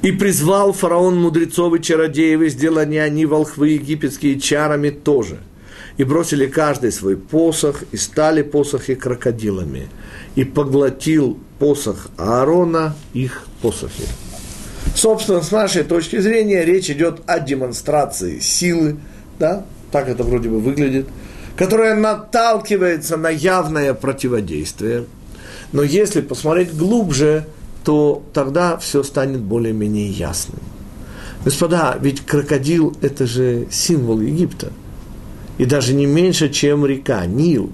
[0.02, 5.40] И призвал фараон мудрецов и чародеев, и сделали они волхвы египетские чарами тоже.
[5.98, 9.90] И бросили каждый свой посох, и стали посохи крокодилами.
[10.36, 14.06] И поглотил посох Аарона их посохи.
[14.96, 18.98] Собственно, с нашей точки зрения речь идет о демонстрации силы,
[19.40, 21.08] да, так это вроде бы выглядит,
[21.56, 25.06] которая наталкивается на явное противодействие.
[25.72, 27.46] Но если посмотреть глубже,
[27.84, 30.60] то тогда все станет более-менее ясным.
[31.44, 34.72] Господа, ведь крокодил– это же символ Египта.
[35.58, 37.72] И даже не меньше, чем река Нил.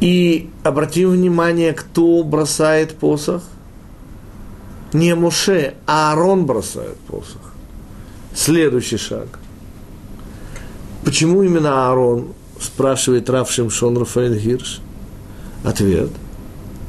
[0.00, 3.42] И обратим внимание, кто бросает посох–
[4.92, 7.52] не Моше, а Аарон бросает посох.
[8.34, 9.26] Следующий шаг.
[11.04, 14.80] Почему именно Аарон, спрашивает Рав Шимшон Рафаэль Гирш?
[15.64, 16.10] Ответ.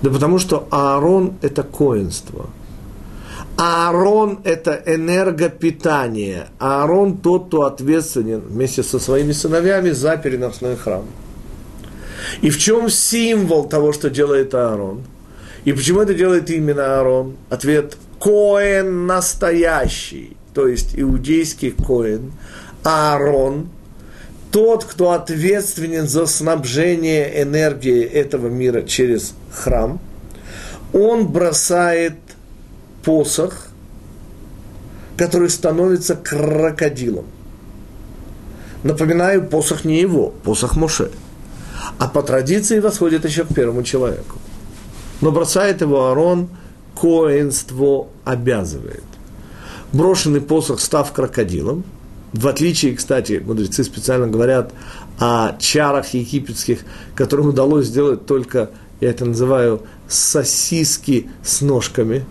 [0.01, 2.49] Да потому что Аарон– это коинство.
[3.57, 6.47] Аарон– это энергопитание.
[6.59, 11.05] Аарон– тот, кто ответственен вместе со своими сыновьями за переносной храм.
[12.41, 15.03] И в чем символ того, что делает Аарон–
[15.67, 17.35] и почему это делает именно Аарон?
[17.49, 22.31] Ответ– Коэн настоящий, то есть иудейский Коэн,
[22.85, 23.67] Аарон,
[24.51, 29.99] тот, кто ответственен за снабжение энергии этого мира через храм,
[30.93, 32.15] он бросает
[33.03, 33.67] посох,
[35.17, 37.25] который становится крокодилом.
[38.83, 41.11] Напоминаю, посох не его, посох Моше.
[41.99, 44.37] А по традиции восходит еще к первому человеку
[45.21, 46.49] но бросает его Аарон,
[46.99, 49.03] коинство обязывает.
[49.93, 51.83] Брошенный посох, став крокодилом,
[52.33, 54.73] в отличие, кстати, мудрецы специально говорят
[55.19, 56.79] о чарах египетских,
[57.15, 62.25] которым удалось сделать только, я это называю, сосиски с ножками,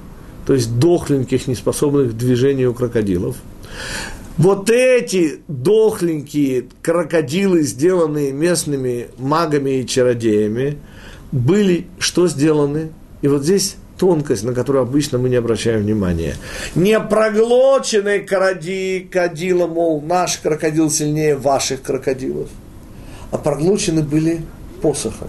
[0.47, 3.37] то есть дохленьких, неспособных к движению крокодилов.
[4.37, 10.79] Вот эти дохленькие крокодилы, сделанные местными магами и чародеями–
[11.33, 12.93] были что сделаны?
[13.23, 16.37] И вот здесь тонкость, на которую обычно мы не обращаем внимания.
[16.75, 22.49] Не проглоченный крокодила, мол, наш крокодил сильнее ваших крокодилов,
[23.31, 24.43] а проглочены были
[24.83, 25.29] посохом.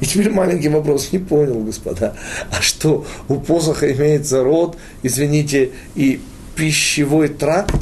[0.00, 2.14] И теперь маленький вопрос, не понял, господа,
[2.50, 6.20] а что, у посоха имеется рот, извините, и
[6.56, 7.76] пищевой тракт?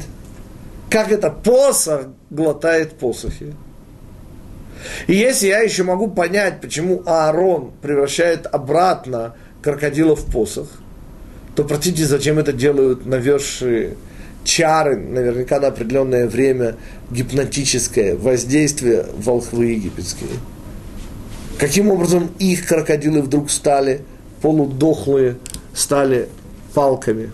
[0.88, 3.54] Как это посох глотает посохи?
[5.06, 10.68] И если я еще могу понять, почему Аарон превращает обратно крокодила в посох,
[11.54, 13.96] то, простите, зачем это делают навершие
[14.44, 16.76] чары, наверняка на определенное время,
[17.10, 20.30] гипнотическое воздействие волхвы египетские.
[21.58, 24.00] Каким образом их крокодилы вдруг стали
[24.40, 25.36] полудохлые,
[25.74, 26.28] стали
[26.74, 27.30] палками?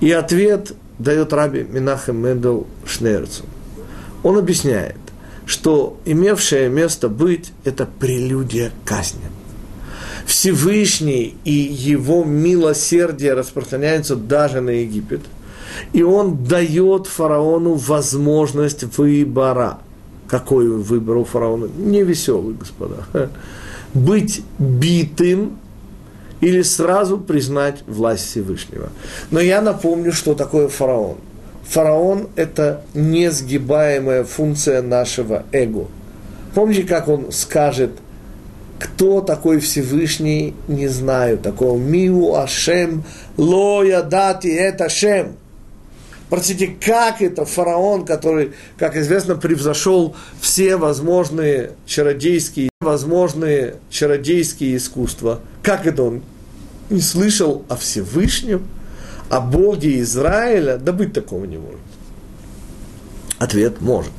[0.00, 3.44] И ответ дает раби Минахем Мендел Шнерцу.
[4.22, 4.96] Он объясняет,
[5.44, 9.33] что имевшее место быть– это прелюдия казни.
[10.26, 15.20] Всевышний и его милосердие распространяются даже на Египет.
[15.92, 19.78] И он дает фараону возможность выбора.
[20.28, 21.68] Какой выбор у фараона?
[21.76, 23.04] Не веселый, господа.
[23.94, 25.58] Быть битым
[26.40, 28.90] или сразу признать власть Всевышнего.
[29.30, 31.16] Но я напомню, что такое фараон–
[31.68, 35.86] фараон– это несгибаемая функция нашего эго.
[36.54, 37.90] Помните, как он скажет,
[38.84, 43.02] кто такой Всевышний, не знаю, такого миу Ашем,
[43.38, 45.36] лоя дати это Шем.
[46.28, 55.86] Простите, как это фараон, который, как известно, превзошел все возможные чародейские, возможные чародейские искусства, как
[55.86, 56.22] это он
[56.90, 58.66] не слышал о Всевышнем,
[59.30, 60.76] о Боге Израиля?
[60.76, 61.80] Да быть такого не может.
[63.38, 64.12] Ответ– может.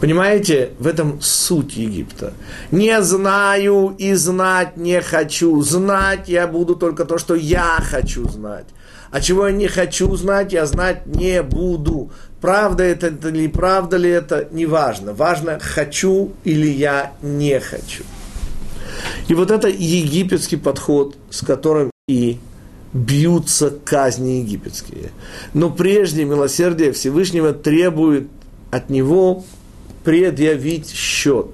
[0.00, 2.34] Понимаете, в этом суть Египта.
[2.70, 5.62] Не знаю и знать не хочу.
[5.62, 8.66] Знать я буду только то, что я хочу знать.
[9.10, 12.10] А чего я не хочу знать, я знать не буду.
[12.40, 15.14] Правда это или правда ли это, не важно.
[15.14, 18.04] Важно, хочу или я не хочу.
[19.28, 22.38] И вот это египетский подход, с которым и
[22.92, 25.10] бьются казни египетские.
[25.54, 28.28] Но прежде милосердие Всевышнего требует
[28.70, 29.44] от него
[30.06, 31.48] предъявить счет,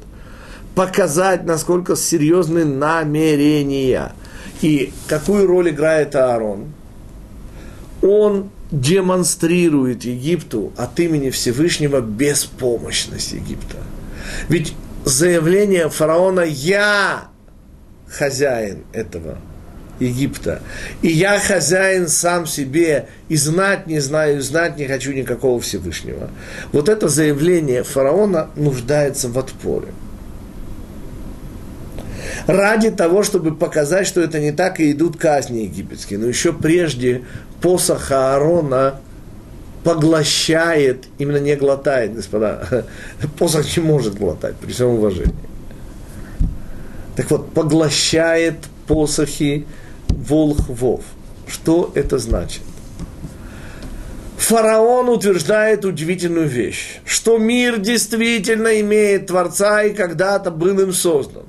[0.75, 4.13] показать, насколько серьезны намерения.
[4.61, 6.67] И какую роль играет Аарон?
[8.03, 13.79] Он демонстрирует Египту от имени Всевышнего беспомощность Египта.
[14.51, 14.75] Ведь
[15.07, 17.29] заявление фараона «Я
[18.07, 19.39] хозяин этого
[20.03, 20.63] Египта.
[21.03, 26.31] И я хозяин сам себе, и знать не знаю, и знать не хочу никакого Всевышнего.
[26.73, 29.89] Вот это заявление фараона нуждается в отпоре.
[32.47, 36.19] Ради того, чтобы показать, что это не так, и идут казни египетские.
[36.19, 37.23] Но еще прежде
[37.61, 39.01] посох Аарона
[39.85, 42.87] поглощает, именно не глотает, господа.
[43.39, 45.35] Посох не может глотать, при всем уважении.
[47.17, 49.67] Так вот, поглощает посохи
[50.13, 51.03] волхвов.
[51.47, 52.63] Что это значит?
[54.37, 61.45] Фараон утверждает удивительную вещь, что мир действительно имеет Творца и когда-то был им создан.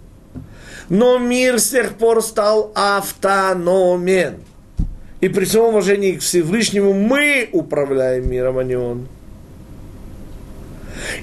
[0.89, 4.35] Но мир с тех пор стал автономен.
[5.21, 9.07] И при всем уважении к Всевышнему мы управляем миром, а не он.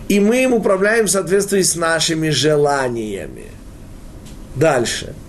[0.08, 3.46] И мы им управляем в соответствии с нашими желаниями.
[4.56, 5.14] Дальше–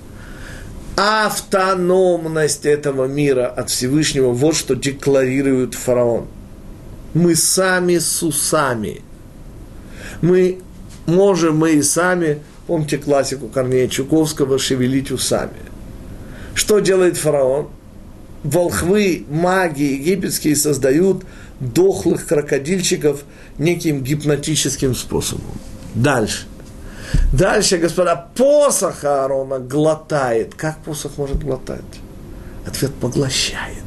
[0.95, 6.27] автономность этого мира от Всевышнего, вот что декларирует фараон.
[7.13, 9.01] Мы сами с усами.
[10.21, 10.59] Мы
[11.05, 15.71] можем, мы и сами, помните классику Корнея Чуковского, шевелить усами.
[16.53, 17.69] Что делает фараон?
[18.43, 21.23] Волхвы, маги египетские создают
[21.59, 23.23] дохлых крокодильчиков
[23.57, 25.51] неким гипнотическим способом.
[25.93, 26.47] Дальше.
[27.33, 30.53] Дальше, господа, посох Аарона глотает.
[30.55, 31.81] Как посох может глотать?
[32.65, 33.83] Ответ поглощает.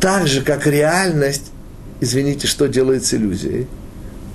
[0.00, 1.50] Так же, как реальность,
[2.00, 3.66] извините, что делает с иллюзией?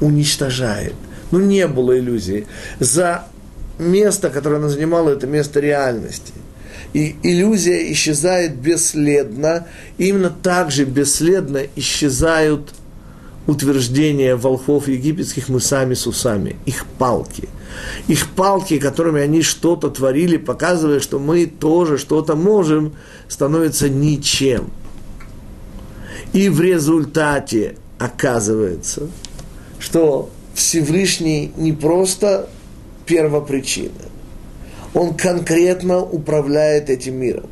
[0.02, 0.96] Уничтожает.
[1.32, 2.48] Ну, не было иллюзии.
[2.80, 3.26] За
[3.78, 6.34] место, которое она занимала, это место реальности.
[6.94, 9.68] И иллюзия исчезает бесследно.
[9.98, 12.74] И именно так же бесследно исчезают
[13.50, 17.50] утверждения волхвов египетских мы сами с усами, их палки.
[18.08, 22.94] Их палки, которыми они что-то творили, показывая, что мы тоже что-то можем,
[23.28, 24.70] становятся ничем.
[26.32, 29.08] И в результате оказывается,
[29.80, 32.50] что Всевышний не просто
[33.08, 34.06] первопричина,
[34.94, 37.50] он конкретно управляет этим миром.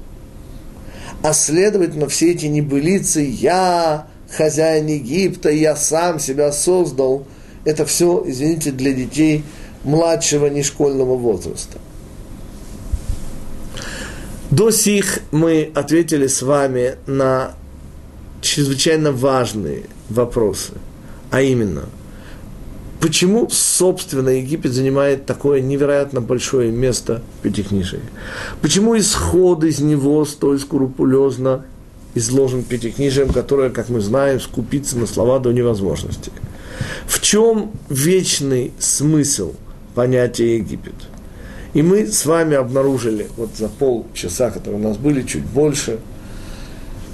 [1.24, 7.26] А следовательно, все эти небылицы «я хозяин Египта, я сам себя создал.
[7.66, 9.44] Это все, извините, для детей
[9.84, 11.80] младшего нешкольного возраста.
[14.50, 17.54] До сих мы ответили с вами на
[18.42, 20.74] чрезвычайно важные вопросы,
[21.32, 21.84] а именно,
[23.02, 28.00] почему, собственно, Египет занимает такое невероятно большое место в Пятикнижии?
[28.62, 31.66] Почему исход из него столь скрупулезно
[32.18, 36.32] изложен пятикнижием, которое, как мы знаем, скупится на слова до невозможности.
[37.06, 39.54] В чем вечный смысл
[39.96, 40.96] понятия Египет?
[41.74, 46.00] И мы с вами обнаружили, вот за полчаса, которые у нас были, чуть больше,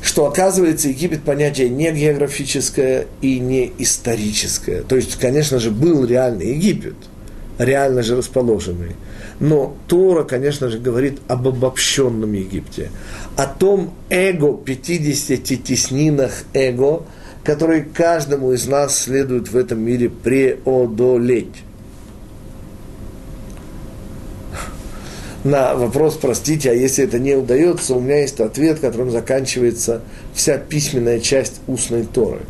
[0.02, 4.82] что оказывается Египет понятие не географическое и не историческое.
[4.82, 6.96] То есть, конечно же, был реальный Египет,
[7.58, 8.96] реально же расположенный.
[9.44, 12.92] Но Тора, конечно же, говорит об обобщенном Египте,
[13.36, 17.04] о том эго, 50 теснинах эго,
[17.44, 21.62] которые каждому из нас следует в этом мире преодолеть.
[25.44, 30.58] На вопрос, простите, а если это не удается, у меня есть ответ, которым заканчивается вся
[30.58, 32.44] письменная часть устной Торы.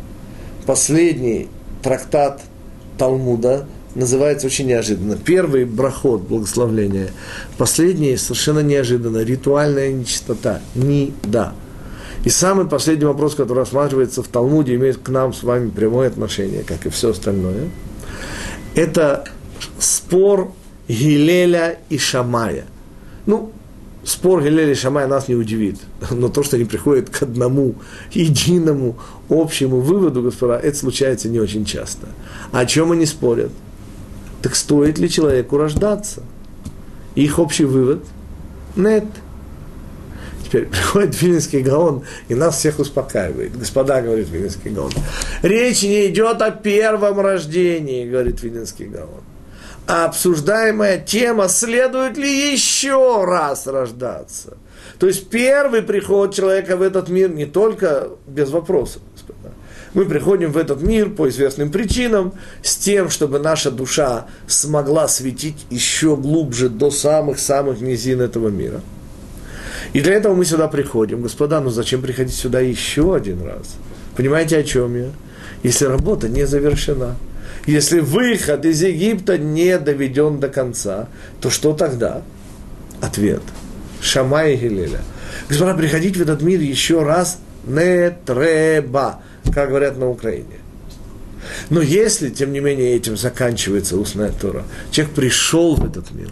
[0.64, 1.48] Последний
[1.82, 2.40] трактат
[2.98, 5.16] Талмуда называется очень неожиданно.
[5.16, 7.10] Первый брахот, благословление.
[7.58, 9.18] Последний совершенно неожиданно.
[9.18, 10.60] Ритуальная нечистота.
[10.74, 11.54] Ни да.
[12.24, 16.62] И самый последний вопрос, который рассматривается в Талмуде, имеет к нам с вами прямое отношение,
[16.62, 17.68] как и все остальное.
[18.74, 19.24] Это
[19.78, 20.52] спор
[20.88, 22.64] Гилеля и Шамая.
[23.26, 23.52] Ну,
[24.04, 25.78] спор Гилеля и Шамая нас не удивит,
[26.10, 27.74] но то, что они приходят к одному
[28.12, 28.96] единому
[29.28, 32.08] общему выводу, господа, это случается не очень часто.
[32.52, 33.52] О чем они спорят?
[34.44, 36.22] Так стоит ли человеку рождаться?
[37.14, 38.04] Их общий вывод–
[38.76, 39.04] нет–
[40.44, 43.58] Теперь приходит Вилинский Гаон и нас всех успокаивает.
[43.58, 44.92] Господа, говорит Вилинский Гаон,
[45.42, 49.22] речь не идет о первом рождении, говорит Вилинский Гаон.
[49.86, 54.58] А обсуждаемая тема, следует ли еще раз рождаться.
[54.98, 59.00] То есть первый приход человека в этот мир не только без вопросов.
[59.94, 65.66] Мы приходим в этот мир по известным причинам, с тем, чтобы наша душа смогла светить
[65.70, 68.80] еще глубже до самых-самых низин этого мира–
[69.94, 71.22] и для этого мы сюда приходим.
[71.22, 73.76] Господа, ну зачем приходить сюда еще один раз?
[74.16, 75.08] Понимаете, о чем я?
[75.62, 77.16] Если работа не завершена,
[77.66, 81.08] если выход из Египта не доведен до конца,
[81.40, 82.22] то что тогда?
[83.00, 83.42] Ответ.
[84.00, 85.00] Шама и Гилеля.
[85.48, 89.20] Господа, приходить в этот мир еще раз не треба,
[89.52, 90.58] как говорят на Украине.
[91.70, 96.30] Но если, тем не менее, этим заканчивается устная Тора, человек пришел в этот мир,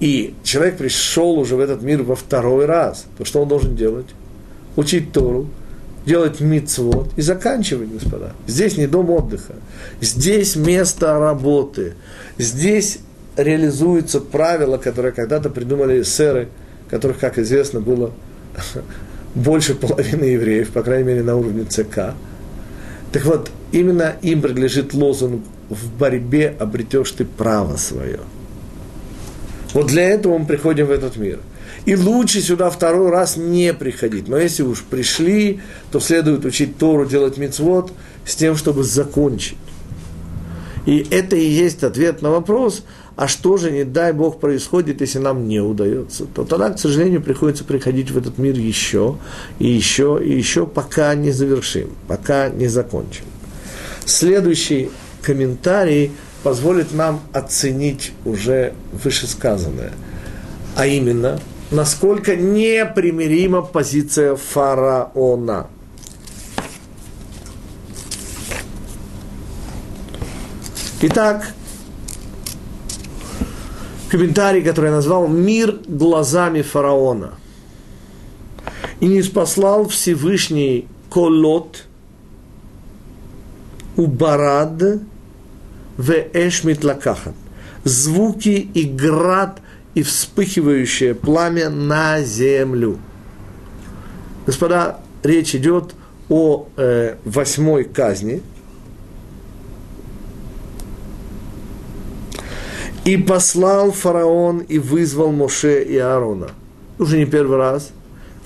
[0.00, 4.06] и человек пришел уже в этот мир во второй раз, то что он должен делать?
[4.76, 5.48] Учить Тору,
[6.06, 8.32] делать мицвод и заканчивать, господа.
[8.46, 9.54] Здесь не дом отдыха,
[10.00, 11.94] здесь место работы,
[12.38, 12.98] здесь
[13.36, 16.48] реализуются правила, которые когда-то придумали эсеры,
[16.90, 18.12] которых, как известно, было
[19.34, 22.14] больше половины евреев, по крайней мере, на уровне ЦК.
[23.14, 28.18] Так вот, именно им принадлежит лозунг «В борьбе обретешь ты право свое».
[29.72, 31.38] Вот для этого мы приходим в этот мир.
[31.84, 34.26] И лучше сюда второй раз не приходить.
[34.26, 35.60] Но если уж пришли,
[35.92, 37.92] то следует учить Тору, делать мицвод
[38.26, 39.58] с тем, чтобы закончить.
[40.84, 42.82] И это и есть ответ на вопрос,
[43.16, 47.22] а что же, не дай Бог, происходит, если нам не удается, то тогда, к сожалению,
[47.22, 49.18] приходится приходить в этот мир еще,
[49.58, 53.24] и еще, и еще, пока не завершим, пока не закончим.
[54.04, 54.90] Следующий
[55.22, 56.10] комментарий–
[56.44, 59.92] позволит нам оценить уже вышесказанное.
[60.76, 61.40] А именно,
[61.70, 65.66] насколько непримирима позиция фараона.
[71.00, 71.48] Итак,
[74.08, 77.34] комментарий, который я назвал «Мир глазами фараона».
[79.00, 81.84] «И не спаслал Всевышний колот,
[83.96, 84.82] убарад,
[85.96, 87.34] в эшмит лакахат.
[87.84, 89.60] Звуки и град
[89.94, 92.98] и вспыхивающее пламя на землю.
[94.46, 95.94] Господа, речь идет
[96.28, 98.42] о э, восьмой казни.
[103.04, 106.48] И послал фараон и вызвал Моше и Аарона.
[106.98, 107.90] Уже не первый раз.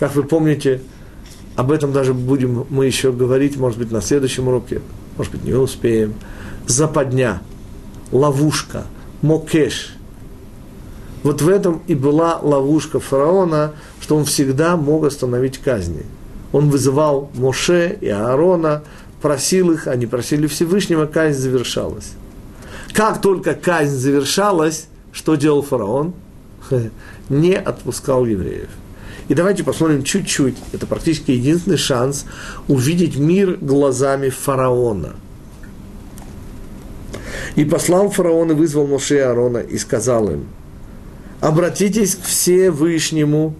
[0.01, 0.81] Как вы помните,
[1.55, 4.81] об этом даже будем мы еще говорить, может быть, на следующем уроке,
[5.17, 6.15] может быть, не успеем
[6.67, 7.41] западня,
[8.13, 8.85] ловушка,
[9.23, 9.95] мокеш.
[11.23, 16.05] Вот в этом и была ловушка фараона, что он всегда мог остановить казни.
[16.53, 18.83] Он вызывал Моше и Аарона,
[19.21, 22.13] просил их, они просили Всевышнего, казнь завершалась.
[22.99, 26.15] Как только казнь завершалась, что делал фараон?
[27.29, 28.71] Не отпускал евреев.
[29.29, 32.25] И давайте посмотрим чуть-чуть, это практически единственный шанс
[32.67, 35.15] увидеть мир глазами фараона–
[37.55, 40.49] и послал фараон и вызвал Моше и Аарона и сказал им,
[41.41, 43.55] обратитесь к Всевышнему,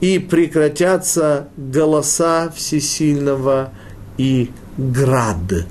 [0.00, 3.72] и прекратятся голоса всесильного
[4.18, 5.66] и град.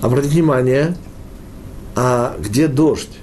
[0.00, 0.96] Обратите внимание,
[1.94, 3.18] а где дождь?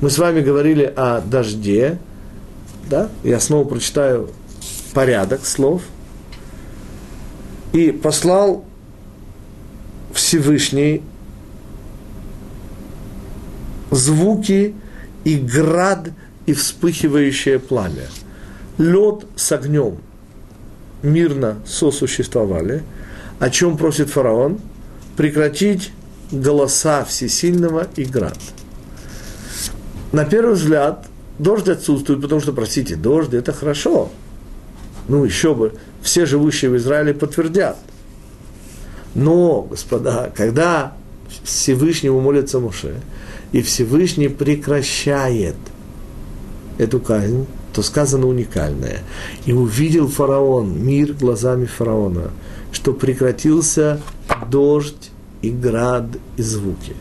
[0.00, 1.98] Мы с вами говорили о дожде,
[2.90, 3.08] да?
[3.22, 4.30] Я снова прочитаю
[4.92, 5.82] порядок слов.
[7.72, 8.64] И послал
[10.12, 11.02] Всевышний
[13.90, 14.74] звуки
[15.24, 16.10] и град
[16.46, 18.06] и вспыхивающее пламя.
[18.78, 19.98] Лед с огнем
[21.02, 22.82] мирно сосуществовали.
[23.38, 24.58] О чем просит фараон?
[25.16, 25.92] Прекратить
[26.30, 28.38] голоса всесильного и град.
[30.12, 31.06] На первый взгляд,
[31.38, 34.10] дождь отсутствует, потому что, простите, дождь– это хорошо.
[35.08, 37.76] Ну, еще бы, все живущие в Израиле подтвердят–
[39.16, 40.92] но, господа, когда
[41.42, 42.96] Всевышнему молится Моше,
[43.50, 45.56] и Всевышний прекращает
[46.76, 48.98] эту казнь, то сказано уникальное.
[49.46, 52.30] И увидел фараон, мир глазами фараона,
[52.72, 54.02] что прекратился
[54.50, 55.10] дождь
[55.42, 56.06] и град
[56.36, 56.94] и звуки.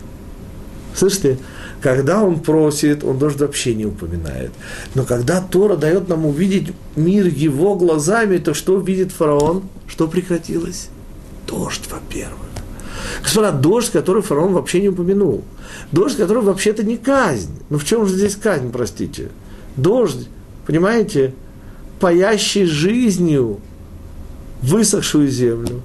[0.93, 1.37] Слышите,
[1.81, 4.51] когда он просит, он дождь вообще не упоминает.
[4.95, 9.63] Но когда Тора дает нам увидеть мир его глазами, то что видит фараон?
[9.87, 10.89] Что прекратилось?
[11.47, 12.45] Дождь, во-первых.
[13.21, 15.43] Господа, дождь, который фараон вообще не упомянул.
[15.91, 17.51] Дождь, который вообще-то не казнь.
[17.69, 19.29] Ну в чем же здесь казнь, простите?
[19.75, 20.27] Дождь,
[20.65, 21.33] понимаете,
[21.99, 23.59] паящий жизнью
[24.61, 25.81] высохшую землю.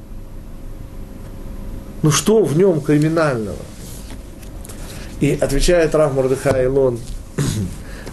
[2.02, 3.58] Ну что в нем криминального?
[5.20, 6.98] И отвечает Рав Мордыхай Илон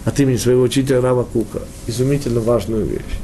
[0.04, 3.18] от имени своего учителя Рава Кука изумительно важную вещь.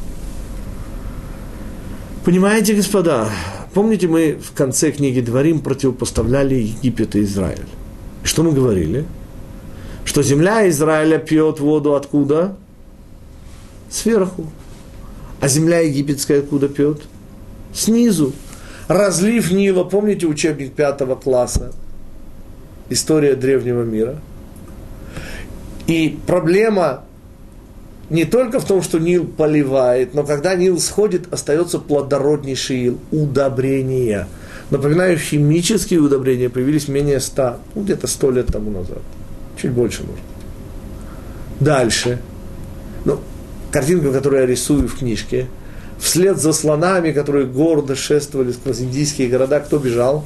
[2.24, 3.28] Понимаете, господа,
[3.74, 7.66] помните, мы в конце книги Дворим противопоставляли Египет и Израиль.
[8.22, 9.04] И что мы говорили?
[10.06, 12.56] Что земля Израиля пьет воду откуда?
[13.90, 14.46] Сверху.
[15.40, 17.02] А земля египетская откуда пьет?
[17.74, 18.32] Снизу.
[18.89, 21.72] Разлив Нила, помните учебник пятого класса?
[22.91, 24.20] История древнего мира.
[25.87, 27.05] И проблема
[28.11, 34.28] не только в том, что Нил поливает, но когда Нил сходит, остается плодороднейший ил, удобрения.
[34.70, 39.01] Напоминаю, химические удобрения появились менее ста, ну, где-то сто лет тому назад.
[39.61, 40.20] Чуть больше, может
[41.61, 42.20] Дальше.
[43.05, 43.20] Ну,
[43.70, 45.47] картинка, которую я рисую в книжке.
[45.99, 50.24] Вслед за слонами, которые гордо шествовали сквозь индийские города, кто бежал?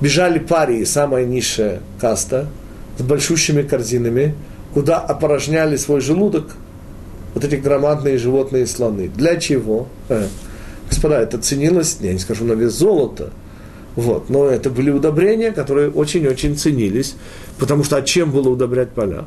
[0.00, 2.48] Бежали парии, самая низшая каста,
[2.98, 4.34] с большущими корзинами–
[4.74, 6.52] куда опорожняли свой желудок
[7.34, 9.08] вот эти громадные животные слоны.
[9.08, 9.88] Для чего?
[10.08, 10.26] Э,
[10.88, 13.30] господа, это ценилось, я не скажу на вес золота,
[13.96, 17.14] вот, но это были удобрения, которые очень-очень ценились,
[17.58, 19.24] потому что а чем было удобрять поля?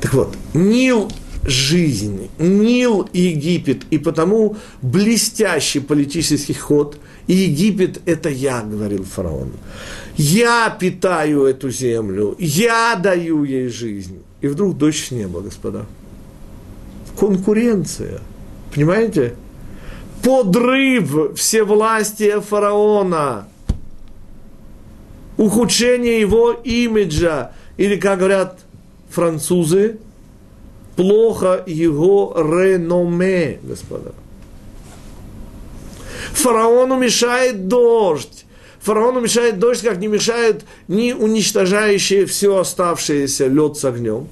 [0.00, 1.10] Так вот, Нил–
[1.46, 9.52] жизнь, Нил– Египет, и потому блестящий политический ход, и Египет– это я, говорил фараон.
[10.16, 14.22] Я питаю эту землю, я даю ей жизнь.
[14.40, 15.86] И вдруг дождь с неба, господа.
[17.18, 18.20] Конкуренция.
[18.74, 19.36] Понимаете?
[20.22, 23.48] Подрыв всевластия фараона.
[25.36, 27.52] Ухудшение его имиджа.
[27.76, 28.60] Или, как говорят
[29.08, 29.98] французы,
[30.96, 34.12] плохо его реноме, господа.
[36.32, 38.44] Фараону мешает дождь.
[38.80, 44.28] Фараону мешает дождь, как не мешает ни уничтожающие все оставшееся лед с огнем,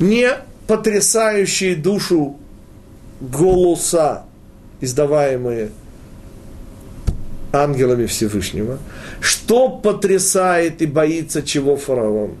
[0.00, 0.30] не
[0.66, 2.36] потрясающие душу
[3.20, 4.24] голоса,
[4.80, 5.70] издаваемые
[7.52, 8.78] ангелами Всевышнего,
[9.20, 12.32] что потрясает и боится чего фараон.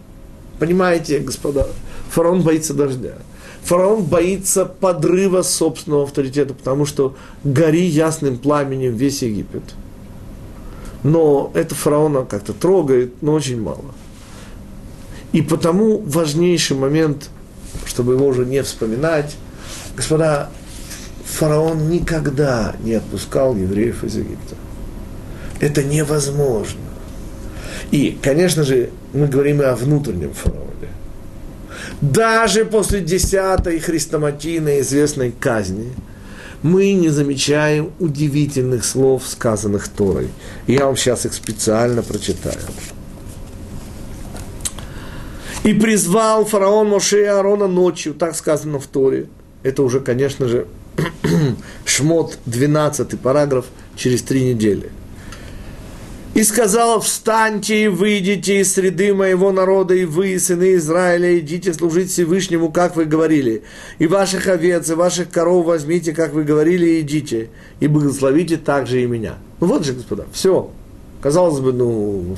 [0.58, 1.68] Понимаете, господа,
[2.10, 3.14] фараон боится дождя.
[3.62, 9.62] Фараон боится подрыва собственного авторитета, потому что гори ясным пламенем весь Египет–
[11.02, 13.94] но это фараона как-то трогает, но очень мало.
[15.32, 17.30] И потому важнейший момент,
[17.86, 19.36] чтобы его уже не вспоминать,
[19.96, 20.50] господа,
[21.24, 24.56] фараон никогда не отпускал евреев из Египта.
[25.60, 26.80] Это невозможно.
[27.90, 30.69] И, конечно же, мы говорим и о внутреннем фараоне.
[32.00, 35.92] Даже после десятой хрестоматийной известной казни–
[36.62, 40.28] мы не замечаем удивительных слов, сказанных Торой.
[40.66, 42.58] Я вам сейчас их специально прочитаю.
[45.64, 49.28] И призвал фараон Моше и Аарона ночью, так сказано в Торе.
[49.62, 50.66] Это уже, конечно же,
[51.84, 54.90] Шмот, 12 параграф, через три недели
[56.34, 62.10] и сказала, встаньте и выйдите из среды моего народа, и вы, сыны Израиля, идите служить
[62.10, 63.64] Всевышнему, как вы говорили.
[63.98, 67.50] И ваших овец, и ваших коров возьмите, как вы говорили, и идите,
[67.80, 69.34] и благословите также и меня.
[69.58, 70.70] Ну вот же, господа, все.
[71.20, 72.36] Казалось бы, ну,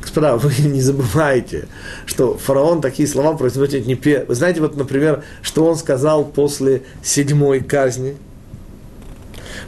[0.00, 1.68] господа, вы не забывайте,
[2.04, 4.26] что фараон такие слова произносит не первый.
[4.26, 8.16] Вы знаете, вот, например, что он сказал после седьмой казни–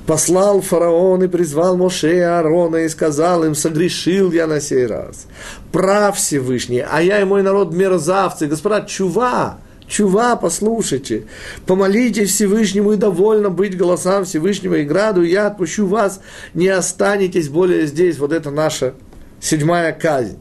[0.06, 5.26] послал фараон и призвал Моше и Аарона и сказал им, согрешил я на сей раз.
[5.72, 8.46] Прав Всевышний, а я и мой народ мерзавцы.
[8.46, 11.26] Господа, чува, чува, послушайте.
[11.66, 16.20] Помолитесь Всевышнему и довольно быть голосам Всевышнего и граду, я отпущу вас,
[16.52, 18.18] не останетесь более здесь.
[18.18, 18.94] Вот это наша
[19.40, 20.38] седьмая казнь,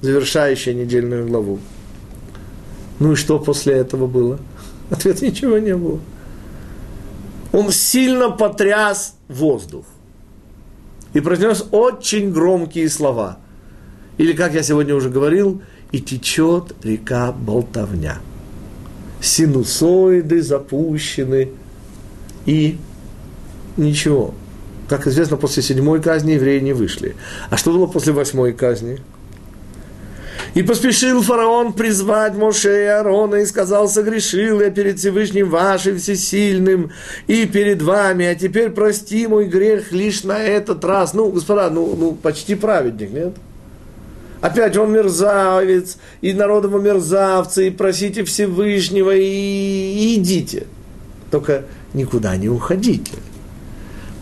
[0.00, 1.58] завершающая недельную главу.
[3.00, 4.38] Ну и что после этого было?
[4.90, 6.00] Ответ ничего не было
[7.52, 9.84] он сильно потряс воздух
[11.12, 13.38] и произнес очень громкие слова.
[14.18, 18.18] Или, как я сегодня уже говорил, и течет река болтовня.
[19.20, 21.50] Синусоиды запущены,
[22.46, 22.78] и
[23.76, 24.34] ничего.
[24.88, 27.16] Как известно, после седьмой казни евреи не вышли.
[27.48, 29.00] А что было после восьмой казни?
[30.54, 36.90] И поспешил фараон призвать Моше и Аарона и сказал, согрешил я перед Всевышним вашим всесильным
[37.28, 41.14] и перед вами, а теперь прости мой грех лишь на этот раз.
[41.14, 43.34] Ну, господа, ну, ну почти праведник, нет?
[44.40, 50.66] Опять он мерзавец, и народ его мерзавцы, и просите Всевышнего, и, и идите.
[51.30, 53.12] Только никуда не уходите.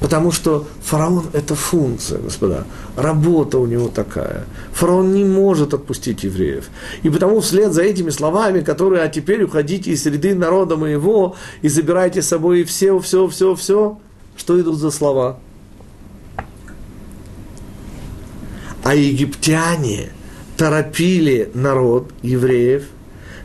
[0.00, 2.64] Потому что фараон– это функция, господа.
[2.96, 4.44] Работа у него такая.
[4.72, 6.68] Фараон не может отпустить евреев.
[7.02, 11.68] И потому вслед за этими словами, которые «а теперь уходите из среды народа моего и
[11.68, 13.98] забирайте с собой все, все, все, все»,
[14.36, 15.40] что идут за слова?
[18.84, 20.10] А египтяне
[20.56, 22.84] торопили народ евреев–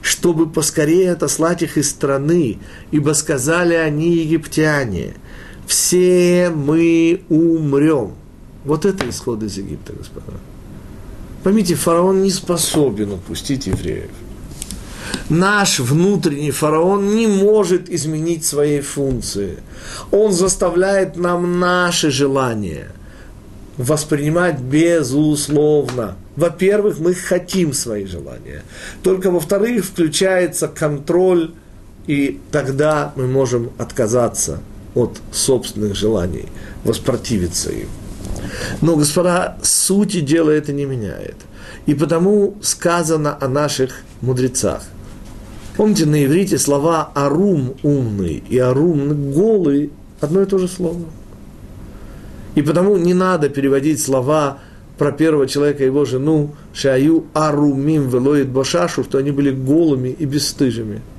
[0.04, 2.60] чтобы поскорее отослать их из страны,
[2.92, 5.16] ибо сказали они египтяне–
[5.68, 8.14] все мы умрем.
[8.66, 10.38] Вот это исход из Египта, господа.
[11.44, 14.12] Поймите, фараон не способен отпустить евреев.
[15.30, 19.60] Наш внутренний фараон не может изменить своей функции.
[20.12, 22.92] Он заставляет нам наши желания
[23.78, 26.16] воспринимать безусловно.
[26.36, 28.64] Во-первых, мы хотим свои желания.
[29.02, 31.52] Только во-вторых, включается контроль,
[32.08, 34.62] и тогда мы можем отказаться–
[34.96, 36.46] от собственных желаний,
[36.84, 37.88] воспротивиться им.
[38.82, 41.36] Но, господа, сути дела это не меняет.
[41.86, 44.84] И потому сказано о наших мудрецах.
[45.76, 49.92] Помните, на иврите слова «арум»– умный и «арум»– голый–
[50.22, 51.06] одно и то же слово.
[52.56, 54.60] И потому не надо переводить слова
[55.00, 60.26] про первого человека и его жену «шаю арумим велоид башашу», что они были голыми и
[60.26, 61.02] бесстыжими–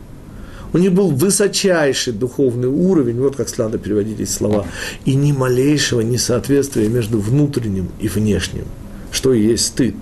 [0.74, 4.66] у них был высочайший духовный уровень, вот как надо переводить эти слова,
[5.04, 8.64] и ни малейшего несоответствия между внутренним и внешним,
[9.12, 9.94] что и есть стыд,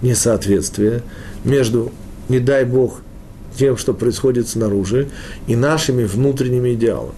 [0.00, 1.02] несоответствие
[1.44, 1.92] между,
[2.28, 3.00] не дай Бог,
[3.58, 5.08] тем, что происходит снаружи,
[5.48, 7.12] и нашими внутренними идеалами.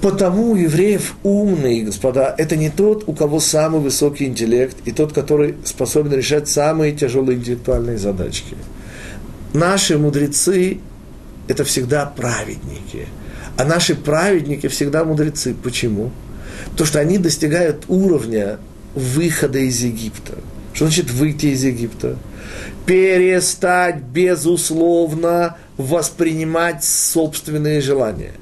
[0.00, 5.12] Потому у евреев умные, господа, это не тот, у кого самый высокий интеллект, и тот,
[5.12, 8.56] который способен решать самые тяжелые интеллектуальные задачки.
[9.52, 10.80] Наши мудрецы
[11.50, 13.08] это всегда праведники.
[13.56, 15.52] А наши праведники всегда мудрецы.
[15.52, 16.12] Почему?
[16.70, 18.58] Потому что они достигают уровня
[18.94, 20.34] выхода из Египта.
[20.72, 22.16] Что значит выйти из Египта?
[22.86, 28.34] Перестать безусловно воспринимать собственные желания.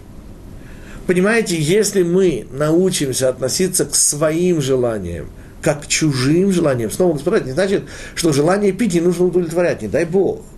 [1.06, 5.30] Понимаете, если мы научимся относиться к своим желаниям,
[5.62, 7.84] как к чужим желаниям, снова, господа, не значит,
[8.14, 10.42] что желание пить не нужно удовлетворять, не дай Бог–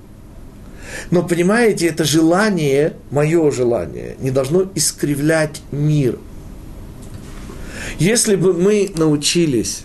[1.11, 6.19] но понимаете, это желание, мое желание, не должно искривлять мир.
[7.99, 9.85] Если бы мы научились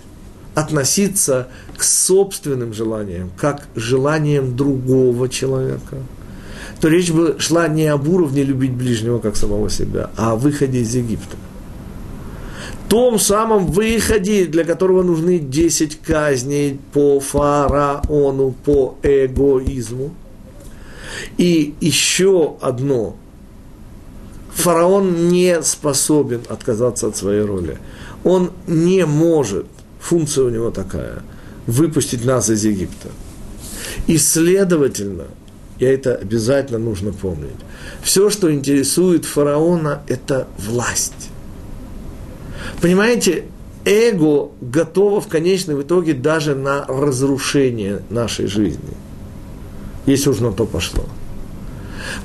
[0.54, 1.48] относиться
[1.78, 5.98] к собственным желаниям, как желаниям другого человека,
[6.80, 10.80] то речь бы шла не об уровне любить ближнего, как самого себя, а о выходе
[10.80, 11.38] из Египта.
[12.88, 20.14] Том самом выходе, для которого нужны 10 казней по фараону, по эгоизму–
[21.38, 23.16] и еще одно.
[24.54, 27.78] Фараон не способен отказаться от своей роли.
[28.24, 29.66] Он не может,
[30.00, 31.24] функция у него такая,
[31.68, 33.10] выпустить нас из Египта.
[34.08, 35.26] И следовательно,
[35.78, 37.56] и это обязательно нужно помнить,
[38.02, 41.30] все, что интересует фараона, это власть.
[42.82, 43.46] Понимаете,
[43.84, 48.96] эго готово в конечном итоге даже на разрушение нашей жизни–
[50.06, 51.06] если уж на то пошло.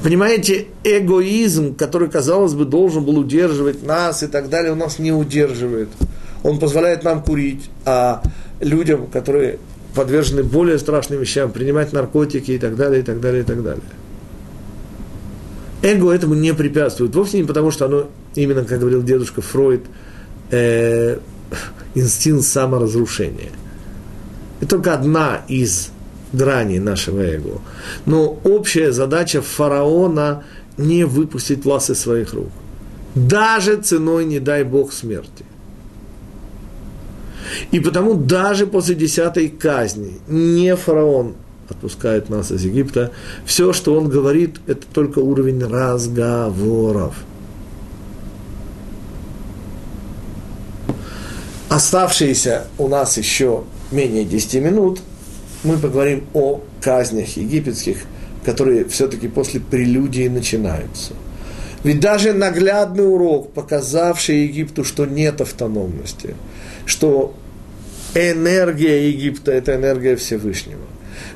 [0.03, 5.13] Понимаете, эгоизм, который, казалось бы, должен был удерживать нас и так далее, он нас не
[5.13, 5.89] удерживает.
[6.43, 8.23] Он позволяет нам курить, а
[8.61, 9.59] людям, которые
[9.95, 13.83] подвержены более страшным вещам, принимать наркотики и так далее, и так далее, и так далее.
[15.83, 17.15] Эго этому не препятствует.
[17.15, 19.83] Вовсе не потому, что оно, именно, как говорил дедушка Фройд,
[20.51, 21.19] э,
[21.95, 23.51] инстинкт саморазрушения.
[24.61, 25.91] Это только одна из
[26.33, 27.61] грани нашего эго.
[28.07, 30.45] Но общая задача фараона
[30.77, 32.51] не выпустить власть из своих рук.
[33.15, 35.45] Даже ценой, не дай Бог, смерти.
[37.73, 41.35] И потому даже после десятой казни не фараон
[41.69, 43.13] отпускает нас из Египта.
[43.45, 47.15] Все, что он говорит, это только уровень разговоров.
[51.69, 55.01] Оставшиеся у нас еще менее 10 минут–
[55.65, 57.99] мы поговорим о казнях египетских,
[58.45, 61.13] которые все-таки после прелюдии начинаются.
[61.83, 66.35] Ведь даже наглядный урок, показавший Египту, что нет автономности,
[66.85, 67.35] что
[68.15, 70.81] энергия Египта– это энергия Всевышнего,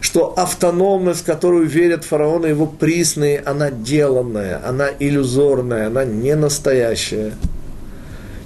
[0.01, 7.33] что автономность, в которую верят фараоны его присные, она деланная, она иллюзорная, она не настоящая.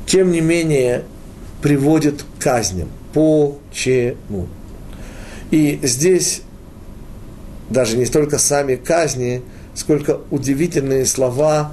[0.07, 1.03] Тем не менее,
[1.63, 2.89] приводит к казням.
[3.13, 4.47] Почему?
[5.51, 6.43] И здесь
[7.71, 9.43] даже не столько сами казни,
[9.75, 11.73] сколько удивительные слова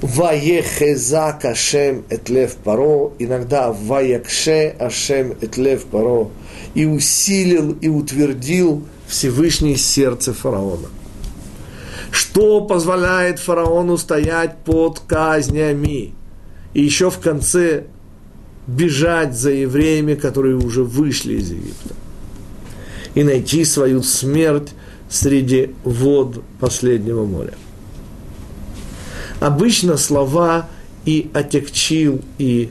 [0.00, 6.30] «Ваехезак Ашем этлев паро», иногда «Ваякше Ашем этлев паро»,
[6.74, 10.88] и усилил и утвердил Всевышний сердце фараона.
[12.10, 16.14] Что позволяет фараону стоять под казнями?
[16.74, 17.84] И еще в конце
[18.66, 21.94] бежать за евреями, которые уже вышли из Египта.
[23.18, 24.68] И найти свою смерть
[25.10, 27.54] среди вод последнего моря.
[29.40, 30.68] Обычно слова
[31.04, 32.70] «и отягчил», и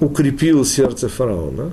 [0.00, 1.72] укрепил сердце фараона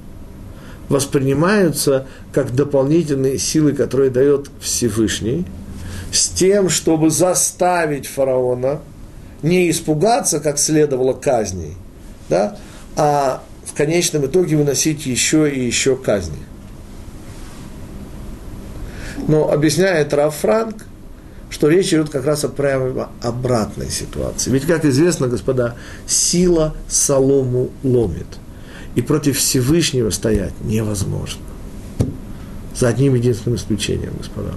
[0.88, 5.44] воспринимаются как дополнительные силы, которые дает Всевышний,
[6.12, 8.82] с тем, чтобы заставить фараона
[9.42, 11.74] не испугаться, как следовало казни,
[12.30, 12.56] да,
[12.96, 16.38] а в конечном итоге выносить еще и еще казни.
[19.28, 20.86] Но объясняет Раф Франк,
[21.50, 24.50] что речь идет как раз о прямо обратной ситуации.
[24.50, 25.76] Ведь, как известно, господа,
[26.08, 28.28] сила солому ломит.
[28.96, 31.42] И против Всевышнего стоять невозможно.
[32.76, 34.54] За одним единственным исключением, господа.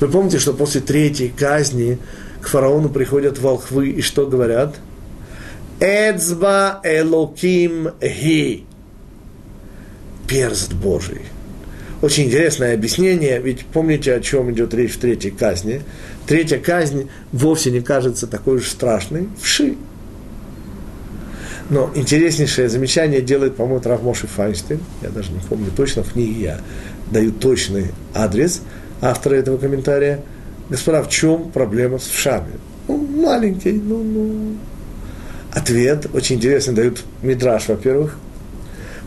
[0.00, 1.98] Вы помните, что после третьей казни
[2.42, 4.76] к фараону приходят волхвы и что говорят?
[5.80, 8.64] Эцба элоким ги.
[10.26, 11.22] Перст Божий.
[12.00, 15.82] Очень интересное объяснение, ведь помните, о чем идет речь в третьей казни?
[16.26, 19.28] Третья казнь вовсе не кажется такой уж страшной.
[19.40, 19.74] Вши.
[21.70, 24.80] Но интереснейшее замечание делает, по-моему, Равмоши Файнштейн.
[25.02, 26.60] Я даже не помню точно, в книге я
[27.10, 28.62] даю точный адрес
[29.00, 30.22] автора этого комментария.
[30.70, 32.52] Господа, в чем проблема с вшами?
[32.86, 34.56] Ну, маленький, ну, ну,
[35.52, 38.16] Ответ очень интересный дают Мидраш, во-первых.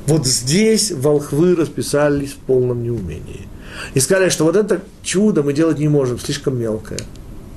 [0.07, 3.47] Вот здесь волхвы расписались в полном неумении.
[3.93, 6.99] И сказали, что вот это чудо мы делать не можем, слишком мелкое.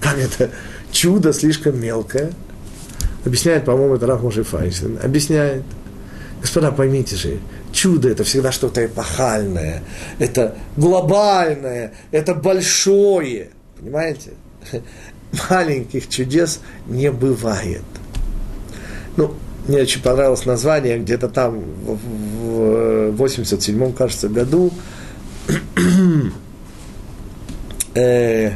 [0.00, 0.50] Как это?
[0.92, 2.32] Чудо слишком мелкое.
[3.24, 4.98] Объясняет, по-моему, это Раф Файнштейн.
[5.02, 5.62] Объясняет.
[6.40, 7.38] Господа, поймите же,
[7.72, 9.82] чудо это всегда что-то эпохальное,
[10.18, 13.48] это глобальное, это большое.
[13.80, 14.32] Понимаете?
[15.48, 17.82] Маленьких чудес не бывает.
[19.16, 19.34] Ну,
[19.66, 24.72] мне очень понравилось название, где-то там в 87-м, кажется, году
[27.94, 28.52] э,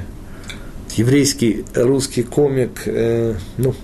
[0.97, 3.75] еврейский русский комик, э, ну,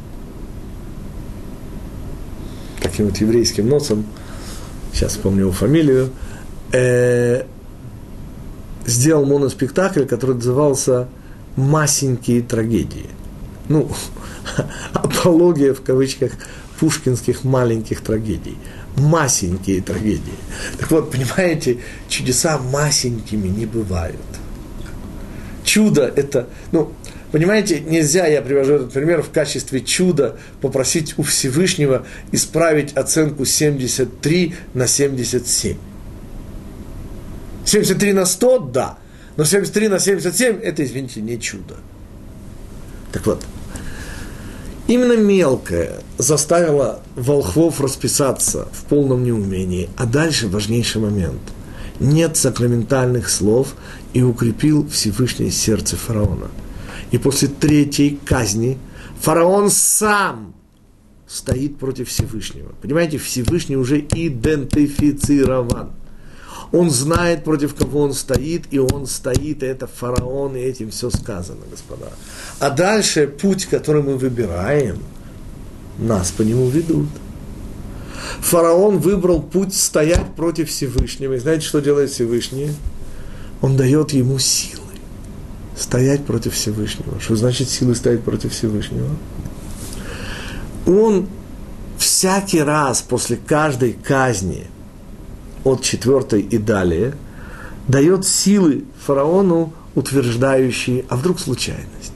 [2.82, 4.04] таким вот еврейским носом,
[4.92, 6.10] сейчас вспомню его фамилию,
[6.72, 7.44] э,
[8.86, 11.08] сделал моноспектакль, который назывался
[11.56, 13.06] «Масенькие трагедии».
[13.68, 13.90] Ну,
[14.92, 16.32] апология в кавычках
[16.78, 18.56] пушкинских маленьких трагедий.
[18.96, 20.38] Масенькие трагедии.
[20.78, 24.20] Так вот, понимаете, чудеса масенькими не бывают.
[25.64, 26.92] Чудо– это, ну,
[27.32, 34.54] понимаете, нельзя, я привожу этот пример, в качестве чуда попросить у Всевышнего исправить оценку 73
[34.74, 35.76] на 77.
[37.64, 38.98] 73 на 100– да,
[39.36, 41.76] но 73 на 77– это, извините, не чудо.
[43.10, 43.44] Так вот,
[44.86, 49.88] Именно мелкое заставило волхвов расписаться в полном неумении.
[49.96, 51.40] А дальше важнейший момент.
[52.00, 53.76] Нет сакраментальных слов
[54.12, 56.48] и укрепил Всевышнее сердце фараона.
[57.12, 58.78] И после третьей казни
[59.20, 60.54] фараон сам
[61.26, 62.72] стоит против Всевышнего.
[62.82, 65.92] Понимаете, Всевышний уже идентифицирован–
[66.74, 71.08] он знает, против кого он стоит, и он стоит, и это фараон, и этим все
[71.08, 72.10] сказано, господа.
[72.58, 74.98] А дальше путь, который мы выбираем,
[75.98, 77.06] нас по нему ведут.
[78.40, 81.34] Фараон выбрал путь стоять против Всевышнего.
[81.34, 82.72] И знаете, что делает Всевышний?
[83.62, 84.82] Он дает ему силы
[85.78, 87.20] стоять против Всевышнего.
[87.20, 89.10] Что значит силы стоять против Всевышнего?
[90.86, 91.28] Он
[91.98, 94.66] всякий раз после каждой казни–
[95.64, 97.14] от четвертой и далее,
[97.88, 102.12] дает силы фараону, утверждающие, а вдруг случайность.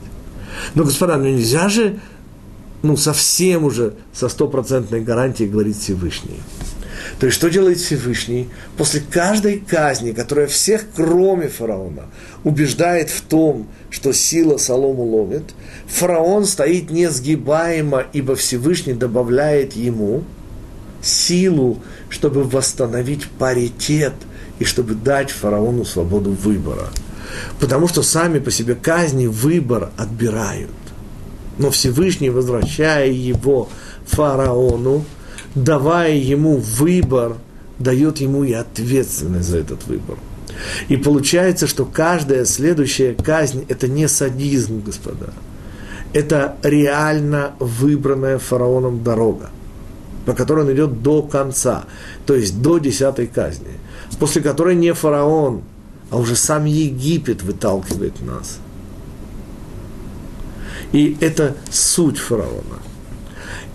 [0.75, 1.99] Но, господа, ну нельзя же,
[2.81, 6.39] ну, совсем уже со стопроцентной гарантией говорить Всевышний.
[7.19, 8.49] То есть, что делает Всевышний?
[8.77, 12.05] После каждой казни, которая всех, кроме фараона,
[12.43, 15.43] убеждает в том, что сила солому ловит,
[15.87, 20.23] фараон стоит несгибаемо, ибо Всевышний добавляет ему
[21.01, 21.79] силу,
[22.09, 24.13] чтобы восстановить паритет
[24.59, 26.89] и чтобы дать фараону свободу выбора.
[27.59, 30.71] Потому что сами по себе казни выбор отбирают.
[31.57, 33.69] Но Всевышний, возвращая его
[34.05, 35.05] фараону,
[35.55, 37.37] давая ему выбор,
[37.77, 40.17] дает ему и ответственность за этот выбор.
[40.89, 45.33] И получается, что каждая следующая казнь– это не садизм, господа.
[46.11, 49.49] Это реально выбранная фараоном дорога,
[50.25, 51.85] по которой он идет до конца,
[52.25, 53.71] то есть до десятой казни,
[54.19, 55.63] после которой не фараон,
[56.09, 58.59] а уже сам Египет выталкивает нас.
[60.91, 62.79] И это суть фараона.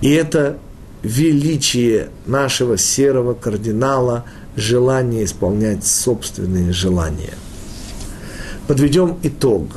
[0.01, 0.59] И это
[1.03, 4.25] величие нашего серого кардинала,
[4.57, 7.35] желание исполнять собственные желания.
[8.67, 9.69] Подведем итог.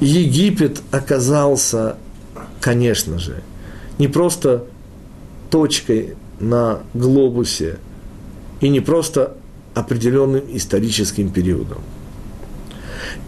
[0.00, 1.96] Египет оказался,
[2.60, 3.42] конечно же,
[3.98, 4.64] не просто
[5.50, 7.78] точкой на глобусе
[8.60, 9.36] и не просто
[9.74, 11.78] определенным историческим периодом.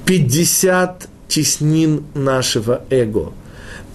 [0.06, 3.32] 50 теснин нашего эго–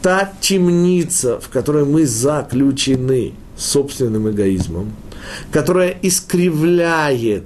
[0.03, 4.93] та темница, в которой мы заключены собственным эгоизмом,
[5.49, 7.45] которая искривляет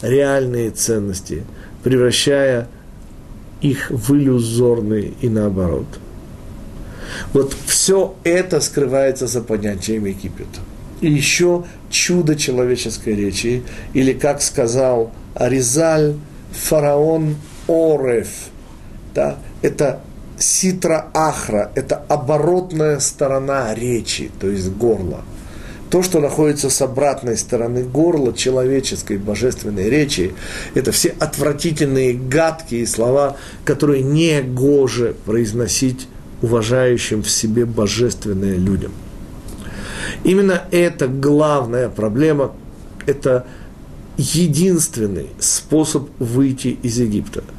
[0.00, 1.44] реальные ценности,
[1.84, 2.66] превращая
[3.60, 5.86] их в иллюзорные и наоборот.
[7.32, 10.60] Вот все это скрывается за понятием Египета.
[11.00, 13.62] И еще чудо человеческой речи,
[13.94, 16.16] или, как сказал Аризаль,
[16.50, 17.36] фараон
[17.68, 18.50] Ореф,
[19.14, 20.00] да, это
[20.38, 25.22] ситра ахра– это оборотная сторона речи, то есть горла.
[25.90, 30.34] То, что находится с обратной стороны горла человеческой божественной речи,
[30.74, 36.06] это все отвратительные, гадкие слова, которые не гоже произносить
[36.42, 38.92] уважающим в себе божественное людям.
[40.24, 42.52] Именно это главная проблема,
[43.06, 43.46] это
[44.16, 47.44] единственный способ выйти из Египта–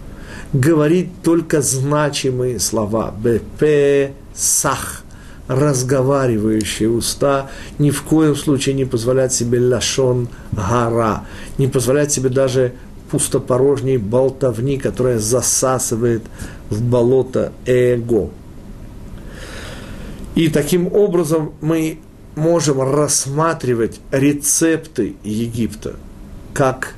[0.54, 3.12] говорить только значимые слова.
[3.12, 5.04] БП сах
[5.48, 7.50] разговаривающие уста,
[7.80, 11.26] ни в коем случае не позволять себе лашон гора,
[11.58, 12.74] не позволять себе даже
[13.10, 16.22] пустопорожней болтовни, которая засасывает
[16.70, 18.30] в болото эго.
[20.36, 22.00] И таким образом мы
[22.36, 25.96] можем рассматривать рецепты Египта
[26.54, 26.96] как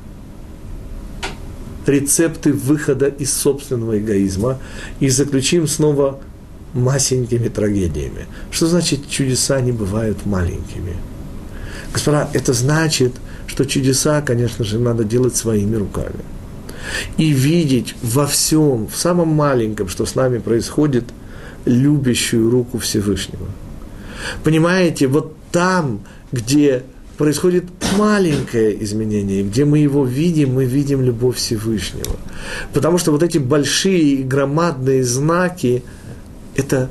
[1.88, 4.60] рецепты выхода из собственного эгоизма
[5.00, 6.20] и заключим снова
[6.74, 8.28] масенькими трагедиями.
[8.52, 10.96] Что значит чудеса не бывают маленькими?
[11.92, 13.14] Господа, это значит,
[13.48, 16.24] что чудеса, конечно же, надо делать своими руками.
[17.18, 21.06] И видеть во всем, в самом маленьком, что с нами происходит,
[21.66, 23.48] любящую руку Всевышнего.
[24.44, 26.02] Понимаете, вот там,
[26.32, 26.84] где
[27.18, 27.66] происходит
[27.98, 32.16] маленькое изменение, где мы его видим, мы видим любовь Всевышнего.
[32.74, 35.84] Потому что вот эти большие и громадные знаки–
[36.56, 36.90] это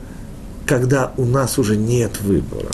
[0.66, 2.68] когда у нас уже нет выбора.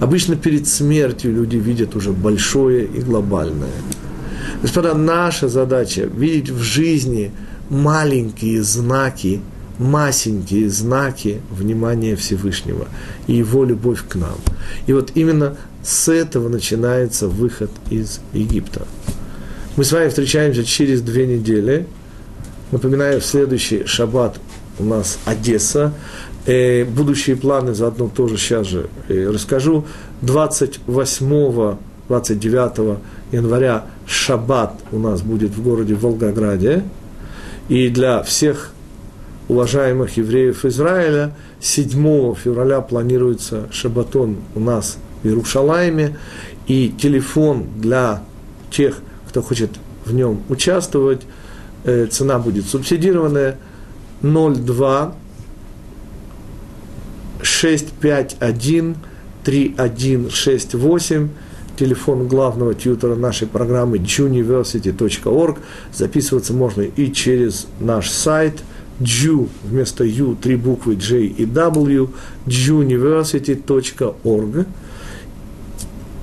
[0.00, 3.70] Обычно перед смертью люди видят уже большое и глобальное.
[4.62, 7.30] Господа, наша задача– видеть в жизни
[7.68, 9.40] маленькие знаки,
[9.78, 12.88] масенькие знаки внимания Всевышнего
[13.26, 14.36] и его любовь к нам.
[14.86, 18.86] И вот именно с этого начинается выход из Египта.
[19.76, 21.86] Мы с вами встречаемся через две недели.
[22.72, 24.40] Напоминаю, в следующий шаббат
[24.78, 25.92] у нас Одесса.
[26.46, 29.84] Э, будущие планы заодно тоже сейчас же э, расскажу.
[30.22, 31.76] 28
[32.08, 32.98] 29
[33.32, 36.82] января шаббат у нас будет в городе Волгограде.
[37.68, 38.72] И для всех
[39.48, 41.34] уважаемых евреев Израиля.
[41.60, 46.16] 7 февраля планируется шаббатон у нас в Иерушалайме,
[46.66, 48.22] и телефон для
[48.70, 49.70] тех, кто хочет
[50.04, 51.22] в нем участвовать,
[51.84, 53.58] э, цена будет субсидированная,
[54.22, 55.14] 02
[57.42, 58.96] 651
[59.44, 61.28] 3168,
[61.78, 65.58] телефон главного тьютера нашей программы juniversity.org.
[65.94, 68.60] Записываться можно и через наш сайт
[69.00, 72.08] Ju вместо U три буквы J и W,
[72.46, 74.66] juniversity.org.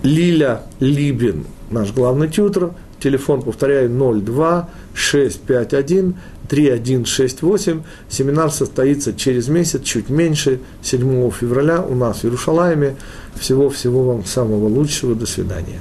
[0.04, 6.16] Лиля Либин, наш главный тьютер, Телефон, повторяю, 02 651
[6.48, 7.84] 3168.
[8.10, 12.96] Семинар состоится через месяц, чуть меньше, 7 февраля у нас в Иерушалайме.
[13.36, 15.16] Всего-всего вам самого лучшего.
[15.16, 15.80] До свидания.